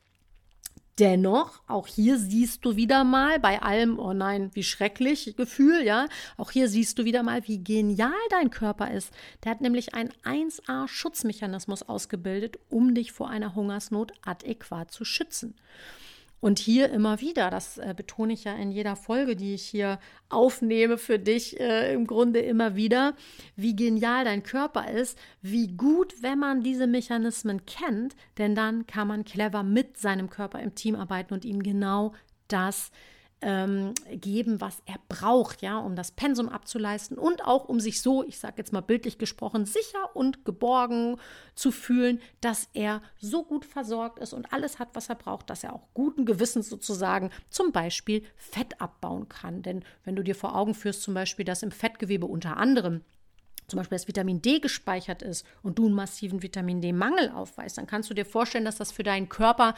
Dennoch, 0.98 1.60
auch 1.68 1.86
hier 1.86 2.18
siehst 2.18 2.64
du 2.64 2.74
wieder 2.74 3.04
mal 3.04 3.38
bei 3.38 3.62
allem, 3.62 4.00
oh 4.00 4.12
nein, 4.12 4.50
wie 4.54 4.64
schrecklich 4.64 5.36
Gefühl, 5.36 5.82
ja. 5.84 6.06
Auch 6.36 6.50
hier 6.50 6.68
siehst 6.68 6.98
du 6.98 7.04
wieder 7.04 7.22
mal, 7.22 7.46
wie 7.46 7.62
genial 7.62 8.10
dein 8.30 8.50
Körper 8.50 8.90
ist. 8.90 9.12
Der 9.44 9.52
hat 9.52 9.60
nämlich 9.60 9.94
einen 9.94 10.12
1A-Schutzmechanismus 10.24 11.84
ausgebildet, 11.84 12.58
um 12.68 12.94
dich 12.94 13.12
vor 13.12 13.30
einer 13.30 13.54
Hungersnot 13.54 14.12
adäquat 14.22 14.90
zu 14.90 15.04
schützen. 15.04 15.54
Und 16.40 16.58
hier 16.58 16.90
immer 16.90 17.20
wieder, 17.20 17.50
das 17.50 17.78
äh, 17.78 17.94
betone 17.96 18.32
ich 18.32 18.44
ja 18.44 18.54
in 18.54 18.70
jeder 18.70 18.94
Folge, 18.94 19.34
die 19.34 19.54
ich 19.54 19.64
hier 19.64 19.98
aufnehme 20.28 20.96
für 20.96 21.18
dich, 21.18 21.58
äh, 21.58 21.92
im 21.92 22.06
Grunde 22.06 22.40
immer 22.40 22.76
wieder, 22.76 23.14
wie 23.56 23.74
genial 23.74 24.24
dein 24.24 24.44
Körper 24.44 24.88
ist, 24.88 25.18
wie 25.42 25.68
gut, 25.68 26.22
wenn 26.22 26.38
man 26.38 26.62
diese 26.62 26.86
Mechanismen 26.86 27.66
kennt, 27.66 28.14
denn 28.38 28.54
dann 28.54 28.86
kann 28.86 29.08
man 29.08 29.24
clever 29.24 29.64
mit 29.64 29.98
seinem 29.98 30.30
Körper 30.30 30.60
im 30.60 30.74
Team 30.74 30.94
arbeiten 30.94 31.34
und 31.34 31.44
ihm 31.44 31.62
genau 31.62 32.14
das 32.46 32.92
ähm, 33.40 33.94
geben, 34.10 34.60
was 34.60 34.82
er 34.86 34.96
braucht, 35.08 35.62
ja, 35.62 35.78
um 35.78 35.94
das 35.94 36.10
Pensum 36.10 36.48
abzuleisten 36.48 37.18
und 37.18 37.44
auch 37.44 37.68
um 37.68 37.80
sich 37.80 38.02
so, 38.02 38.24
ich 38.24 38.38
sage 38.38 38.54
jetzt 38.58 38.72
mal 38.72 38.80
bildlich 38.80 39.18
gesprochen, 39.18 39.64
sicher 39.64 40.14
und 40.14 40.44
geborgen 40.44 41.16
zu 41.54 41.70
fühlen, 41.70 42.20
dass 42.40 42.68
er 42.74 43.00
so 43.18 43.44
gut 43.44 43.64
versorgt 43.64 44.18
ist 44.18 44.32
und 44.32 44.52
alles 44.52 44.78
hat, 44.78 44.88
was 44.94 45.08
er 45.08 45.14
braucht, 45.14 45.50
dass 45.50 45.64
er 45.64 45.72
auch 45.72 45.86
guten 45.94 46.24
Gewissens 46.24 46.68
sozusagen 46.68 47.30
zum 47.50 47.72
Beispiel 47.72 48.24
Fett 48.36 48.80
abbauen 48.80 49.28
kann. 49.28 49.62
Denn 49.62 49.84
wenn 50.04 50.16
du 50.16 50.24
dir 50.24 50.34
vor 50.34 50.56
Augen 50.56 50.74
führst, 50.74 51.02
zum 51.02 51.14
Beispiel, 51.14 51.44
dass 51.44 51.62
im 51.62 51.70
Fettgewebe 51.70 52.26
unter 52.26 52.56
anderem 52.56 53.02
zum 53.68 53.76
Beispiel 53.78 53.96
das 53.96 54.08
Vitamin 54.08 54.42
D 54.42 54.58
gespeichert 54.58 55.22
ist 55.22 55.46
und 55.62 55.78
du 55.78 55.86
einen 55.86 55.94
massiven 55.94 56.42
Vitamin 56.42 56.80
D-Mangel 56.80 57.30
aufweist, 57.30 57.78
dann 57.78 57.86
kannst 57.86 58.10
du 58.10 58.14
dir 58.14 58.24
vorstellen, 58.24 58.64
dass 58.64 58.76
das 58.76 58.90
für 58.90 59.02
deinen 59.02 59.28
Körper 59.28 59.74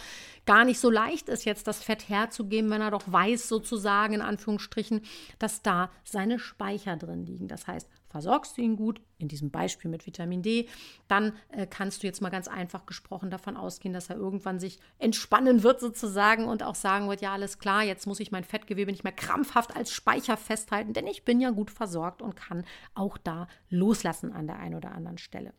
gar 0.46 0.64
nicht 0.64 0.80
so 0.80 0.90
leicht 0.90 1.28
ist, 1.28 1.44
jetzt 1.44 1.66
das 1.66 1.82
Fett 1.82 2.08
herzugeben, 2.08 2.70
wenn 2.70 2.80
er 2.80 2.92
doch 2.92 3.10
weiß, 3.10 3.48
sozusagen 3.48 4.14
in 4.14 4.22
Anführungsstrichen, 4.22 5.02
dass 5.38 5.62
da 5.62 5.90
seine 6.04 6.38
Speicher 6.38 6.96
drin 6.96 7.26
liegen. 7.26 7.48
Das 7.48 7.66
heißt, 7.66 7.88
versorgst 8.10 8.58
du 8.58 8.62
ihn 8.62 8.76
gut, 8.76 9.00
in 9.18 9.28
diesem 9.28 9.50
Beispiel 9.50 9.90
mit 9.90 10.04
Vitamin 10.04 10.42
D, 10.42 10.68
dann 11.08 11.32
äh, 11.50 11.66
kannst 11.66 12.02
du 12.02 12.06
jetzt 12.06 12.20
mal 12.20 12.28
ganz 12.28 12.48
einfach 12.48 12.84
gesprochen 12.84 13.30
davon 13.30 13.56
ausgehen, 13.56 13.94
dass 13.94 14.10
er 14.10 14.16
irgendwann 14.16 14.58
sich 14.58 14.78
entspannen 14.98 15.62
wird 15.62 15.80
sozusagen 15.80 16.46
und 16.46 16.62
auch 16.62 16.74
sagen 16.74 17.08
wird, 17.08 17.20
ja 17.22 17.32
alles 17.32 17.58
klar, 17.58 17.84
jetzt 17.84 18.06
muss 18.06 18.20
ich 18.20 18.32
mein 18.32 18.44
Fettgewebe 18.44 18.90
nicht 18.90 19.04
mehr 19.04 19.12
krampfhaft 19.12 19.76
als 19.76 19.92
Speicher 19.92 20.36
festhalten, 20.36 20.92
denn 20.92 21.06
ich 21.06 21.24
bin 21.24 21.40
ja 21.40 21.50
gut 21.50 21.70
versorgt 21.70 22.20
und 22.20 22.34
kann 22.34 22.64
auch 22.94 23.16
da 23.16 23.46
loslassen 23.68 24.32
an 24.32 24.46
der 24.46 24.58
einen 24.58 24.74
oder 24.74 24.92
anderen 24.92 25.18
Stelle. 25.18 25.54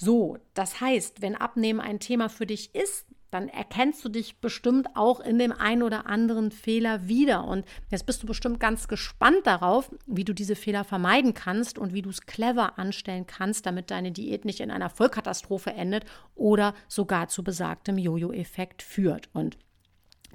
So, 0.00 0.38
das 0.54 0.80
heißt, 0.80 1.22
wenn 1.22 1.34
Abnehmen 1.34 1.80
ein 1.80 1.98
Thema 1.98 2.28
für 2.28 2.46
dich 2.46 2.72
ist, 2.72 3.07
dann 3.30 3.48
erkennst 3.48 4.04
du 4.04 4.08
dich 4.08 4.40
bestimmt 4.40 4.88
auch 4.94 5.20
in 5.20 5.38
dem 5.38 5.52
einen 5.52 5.82
oder 5.82 6.06
anderen 6.06 6.50
Fehler 6.50 7.08
wieder. 7.08 7.44
Und 7.44 7.64
jetzt 7.90 8.06
bist 8.06 8.22
du 8.22 8.26
bestimmt 8.26 8.60
ganz 8.60 8.88
gespannt 8.88 9.46
darauf, 9.46 9.90
wie 10.06 10.24
du 10.24 10.32
diese 10.32 10.56
Fehler 10.56 10.84
vermeiden 10.84 11.34
kannst 11.34 11.78
und 11.78 11.92
wie 11.92 12.02
du 12.02 12.10
es 12.10 12.22
clever 12.22 12.78
anstellen 12.78 13.26
kannst, 13.26 13.66
damit 13.66 13.90
deine 13.90 14.12
Diät 14.12 14.44
nicht 14.44 14.60
in 14.60 14.70
einer 14.70 14.90
Vollkatastrophe 14.90 15.72
endet 15.72 16.04
oder 16.34 16.74
sogar 16.88 17.28
zu 17.28 17.44
besagtem 17.44 17.98
Jojo-Effekt 17.98 18.82
führt. 18.82 19.28
Und 19.32 19.58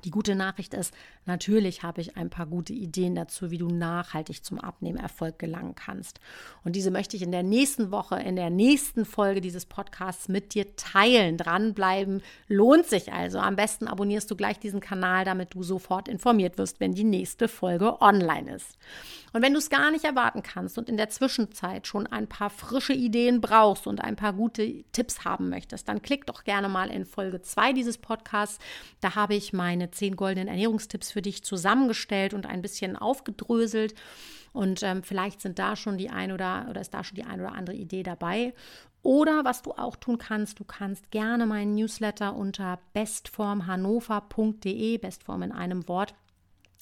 die 0.04 0.12
gute 0.12 0.36
Nachricht 0.36 0.74
ist, 0.74 0.94
natürlich 1.26 1.84
habe 1.84 2.02
ich 2.02 2.18
ein 2.18 2.30
paar 2.30 2.46
gute 2.46 2.74
Ideen 2.74 3.16
dazu, 3.16 3.52
wie 3.52 3.58
du 3.58 3.68
nachhaltig 3.68 4.44
zum 4.44 4.60
Abnehmerfolg 4.60 5.40
gelangen 5.40 5.76
kannst. 5.76 6.20
Und 6.64 6.76
diese 6.76 6.92
möchte 6.92 7.16
ich 7.16 7.22
in 7.22 7.32
der 7.32 7.44
nächsten 7.44 7.92
Woche, 7.92 8.16
in 8.20 8.36
der 8.36 8.50
nächsten 8.50 9.06
Folge 9.06 9.42
dieses 9.42 9.66
Podcasts 9.66 10.28
mit 10.28 10.54
dir 10.54 10.76
teilen. 10.76 11.38
Dranbleiben 11.38 12.22
lohnt 12.48 12.86
sich 12.86 13.14
also. 13.14 13.40
Am 13.40 13.56
besten 13.56 13.88
abonnierst 13.88 14.30
du 14.30 14.36
gleich 14.36 14.60
diesen 14.60 14.80
Kanal, 14.80 15.26
damit 15.26 15.54
du 15.54 15.64
sofort 15.64 16.08
informiert 16.08 16.58
wirst, 16.58 16.80
wenn 16.80 16.94
die 16.94 17.04
nächste 17.04 17.48
Folge 17.48 18.02
online 18.02 18.56
ist. 18.56 18.78
Und 19.34 19.42
wenn 19.42 19.54
du 19.54 19.60
es 19.60 19.72
gar 19.72 19.90
nicht 19.90 20.06
erwarten 20.06 20.44
kannst 20.44 20.78
und 20.78 20.90
in 20.90 20.98
der 20.98 21.10
Zwischenzeit 21.10 21.88
schon 21.88 22.06
ein 22.06 22.28
paar 22.28 22.52
frische 22.52 22.94
Ideen 22.94 23.42
brauchst 23.42 23.88
und 23.88 24.00
ein 24.00 24.16
paar 24.16 24.34
gute 24.34 24.84
Tipps 24.92 25.26
haben 25.26 25.50
möchtest, 25.50 25.88
dann 25.88 26.04
klick 26.04 26.28
doch 26.28 26.44
gerne 26.44 26.70
mal 26.70 26.90
in 26.92 27.06
Folge 27.06 27.42
2 27.42 27.74
dieses 27.74 27.98
Podcasts. 27.98 28.60
Da 29.02 29.16
habe 29.16 29.34
ich 29.34 29.52
meine 29.52 29.90
zehn 29.94 30.16
goldenen 30.16 30.48
Ernährungstipps 30.48 31.12
für 31.12 31.22
dich 31.22 31.44
zusammengestellt 31.44 32.34
und 32.34 32.46
ein 32.46 32.62
bisschen 32.62 32.96
aufgedröselt. 32.96 33.94
Und 34.52 34.84
ähm, 34.84 35.04
vielleicht 35.04 35.42
sind 35.42 35.60
da 35.60 35.76
schon 35.76 35.98
die 35.98 36.10
ein 36.10 36.32
oder 36.32 36.68
oder 36.70 36.82
ist 36.82 36.94
da 36.94 37.04
schon 37.04 37.16
die 37.16 37.24
ein 37.24 37.40
oder 37.40 37.54
andere 37.54 37.76
Idee 37.76 38.04
dabei. 38.04 38.54
Oder 39.02 39.44
was 39.44 39.62
du 39.62 39.72
auch 39.72 39.98
tun 39.98 40.18
kannst, 40.18 40.60
du 40.60 40.64
kannst 40.64 41.12
gerne 41.12 41.46
meinen 41.46 41.76
Newsletter 41.76 42.36
unter 42.36 42.80
bestformhannover.de, 42.94 44.98
Bestform 44.98 45.44
in 45.44 45.52
einem 45.52 45.88
Wort, 45.90 46.14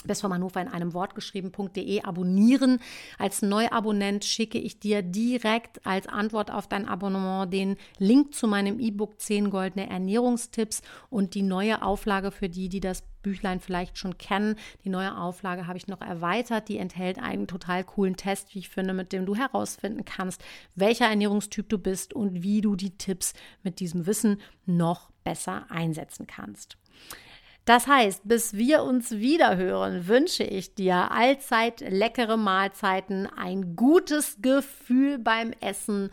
Best 0.04 0.22
vom 0.22 0.34
Hannover 0.34 0.62
in 0.62 0.68
einem 0.68 0.94
Wort 0.94 1.16
geschrieben.de 1.16 2.02
abonnieren. 2.04 2.80
Als 3.18 3.42
Neuabonnent 3.42 4.26
schicke 4.26 4.58
ich 4.58 4.80
dir 4.80 5.02
direkt 5.02 5.86
als 5.86 6.08
Antwort 6.08 6.52
auf 6.52 6.68
dein 6.68 6.88
Abonnement 6.88 7.52
den 7.52 7.78
Link 7.98 8.34
zu 8.34 8.48
meinem 8.48 8.80
E-Book 8.80 9.20
10 9.20 9.50
goldene 9.50 9.90
Ernährungstipps 9.90 10.82
und 11.10 11.36
die 11.36 11.44
neue 11.44 11.82
Auflage 11.82 12.32
für 12.32 12.50
die, 12.50 12.70
die 12.70 12.80
das 12.80 13.04
Büchlein 13.22 13.60
vielleicht 13.60 13.98
schon 13.98 14.18
kennen. 14.18 14.56
Die 14.84 14.90
neue 14.90 15.18
Auflage 15.18 15.68
habe 15.68 15.78
ich 15.78 15.88
noch 15.88 16.02
erweitert. 16.02 16.70
Die 16.70 16.78
enthält 16.78 17.20
einen 17.20 17.48
total 17.48 17.84
coolen 17.84 18.16
Test, 18.16 18.54
wie 18.54 18.60
ich 18.60 18.70
finde, 18.70 18.94
mit 18.94 19.14
dem 19.14 19.26
du 19.26 19.36
herausfinden 19.36 20.06
kannst, 20.06 20.44
welcher 20.76 21.08
Ernährungstyp 21.08 21.70
du 21.70 21.78
bist 21.78 22.14
und 22.14 22.44
wie 22.44 22.62
du 22.62 22.76
die 22.76 22.98
Tipps 22.98 23.34
mit 23.64 23.80
diesem 23.80 24.06
Wissen 24.06 24.42
noch 24.66 25.12
besser 25.24 25.66
einsetzen 25.70 26.28
kannst. 26.28 26.78
Das 27.66 27.86
heißt, 27.88 28.22
bis 28.24 28.54
wir 28.54 28.84
uns 28.84 29.12
wieder 29.12 29.56
hören, 29.56 30.08
wünsche 30.08 30.44
ich 30.44 30.74
dir 30.74 31.12
allzeit 31.12 31.82
leckere 31.82 32.36
Mahlzeiten, 32.36 33.28
ein 33.28 33.76
gutes 33.76 34.38
Gefühl 34.42 35.20
beim 35.20 35.54
Essen 35.62 36.10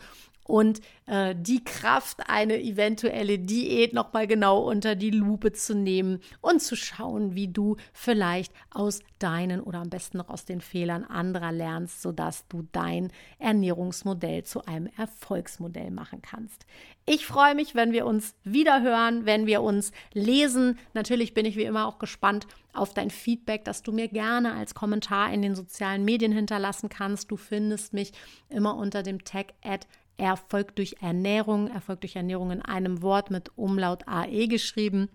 und 0.49 0.81
äh, 1.05 1.35
die 1.37 1.63
Kraft, 1.63 2.27
eine 2.27 2.59
eventuelle 2.59 3.37
Diät 3.37 3.93
nochmal 3.93 4.25
genau 4.25 4.59
unter 4.67 4.95
die 4.95 5.11
Lupe 5.11 5.53
zu 5.53 5.75
nehmen 5.75 6.19
und 6.41 6.61
zu 6.61 6.75
schauen, 6.75 7.35
wie 7.35 7.47
du 7.47 7.77
vielleicht 7.93 8.51
aus 8.71 8.99
deinen 9.19 9.61
oder 9.61 9.79
am 9.79 9.89
besten 9.89 10.17
noch 10.17 10.29
aus 10.29 10.45
den 10.45 10.59
Fehlern 10.59 11.03
anderer 11.03 11.51
lernst, 11.51 12.01
sodass 12.01 12.47
du 12.47 12.67
dein 12.71 13.11
Ernährungsmodell 13.37 14.43
zu 14.43 14.65
einem 14.65 14.89
Erfolgsmodell 14.97 15.91
machen 15.91 16.21
kannst. 16.21 16.65
Ich 17.05 17.25
freue 17.25 17.55
mich, 17.55 17.75
wenn 17.75 17.91
wir 17.91 18.05
uns 18.05 18.35
wieder 18.43 18.81
hören, 18.81 19.25
wenn 19.25 19.45
wir 19.45 19.61
uns 19.61 19.91
lesen. 20.13 20.79
Natürlich 20.93 21.33
bin 21.33 21.45
ich 21.45 21.57
wie 21.57 21.63
immer 21.63 21.87
auch 21.87 21.99
gespannt 21.99 22.47
auf 22.73 22.93
dein 22.93 23.09
Feedback, 23.09 23.65
das 23.65 23.81
du 23.81 23.91
mir 23.91 24.07
gerne 24.07 24.53
als 24.53 24.75
Kommentar 24.75 25.33
in 25.33 25.41
den 25.41 25.55
sozialen 25.55 26.05
Medien 26.05 26.31
hinterlassen 26.31 26.89
kannst. 26.89 27.31
Du 27.31 27.35
findest 27.35 27.93
mich 27.93 28.13
immer 28.49 28.75
unter 28.75 29.03
dem 29.03 29.23
Tag 29.23 29.53
at 29.63 29.87
Erfolg 30.19 30.75
durch 30.75 30.97
Ernährung, 31.01 31.69
Erfolg 31.69 32.01
durch 32.01 32.15
Ernährung 32.15 32.51
in 32.51 32.61
einem 32.61 33.01
Wort 33.01 33.31
mit 33.31 33.57
Umlaut 33.57 34.07
AE 34.07 34.47
geschrieben. 34.47 35.09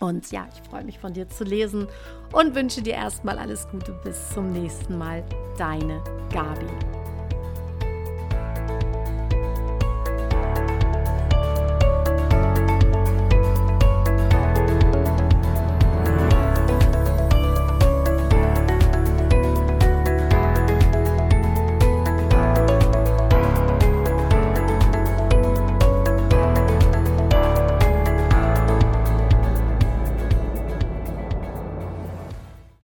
Und 0.00 0.32
ja, 0.32 0.48
ich 0.52 0.68
freue 0.68 0.84
mich 0.84 0.98
von 0.98 1.12
dir 1.12 1.28
zu 1.28 1.44
lesen 1.44 1.86
und 2.32 2.54
wünsche 2.54 2.82
dir 2.82 2.94
erstmal 2.94 3.38
alles 3.38 3.68
Gute. 3.68 3.92
Bis 4.02 4.30
zum 4.30 4.50
nächsten 4.52 4.96
Mal. 4.96 5.24
Deine 5.58 6.02
Gabi. 6.32 6.99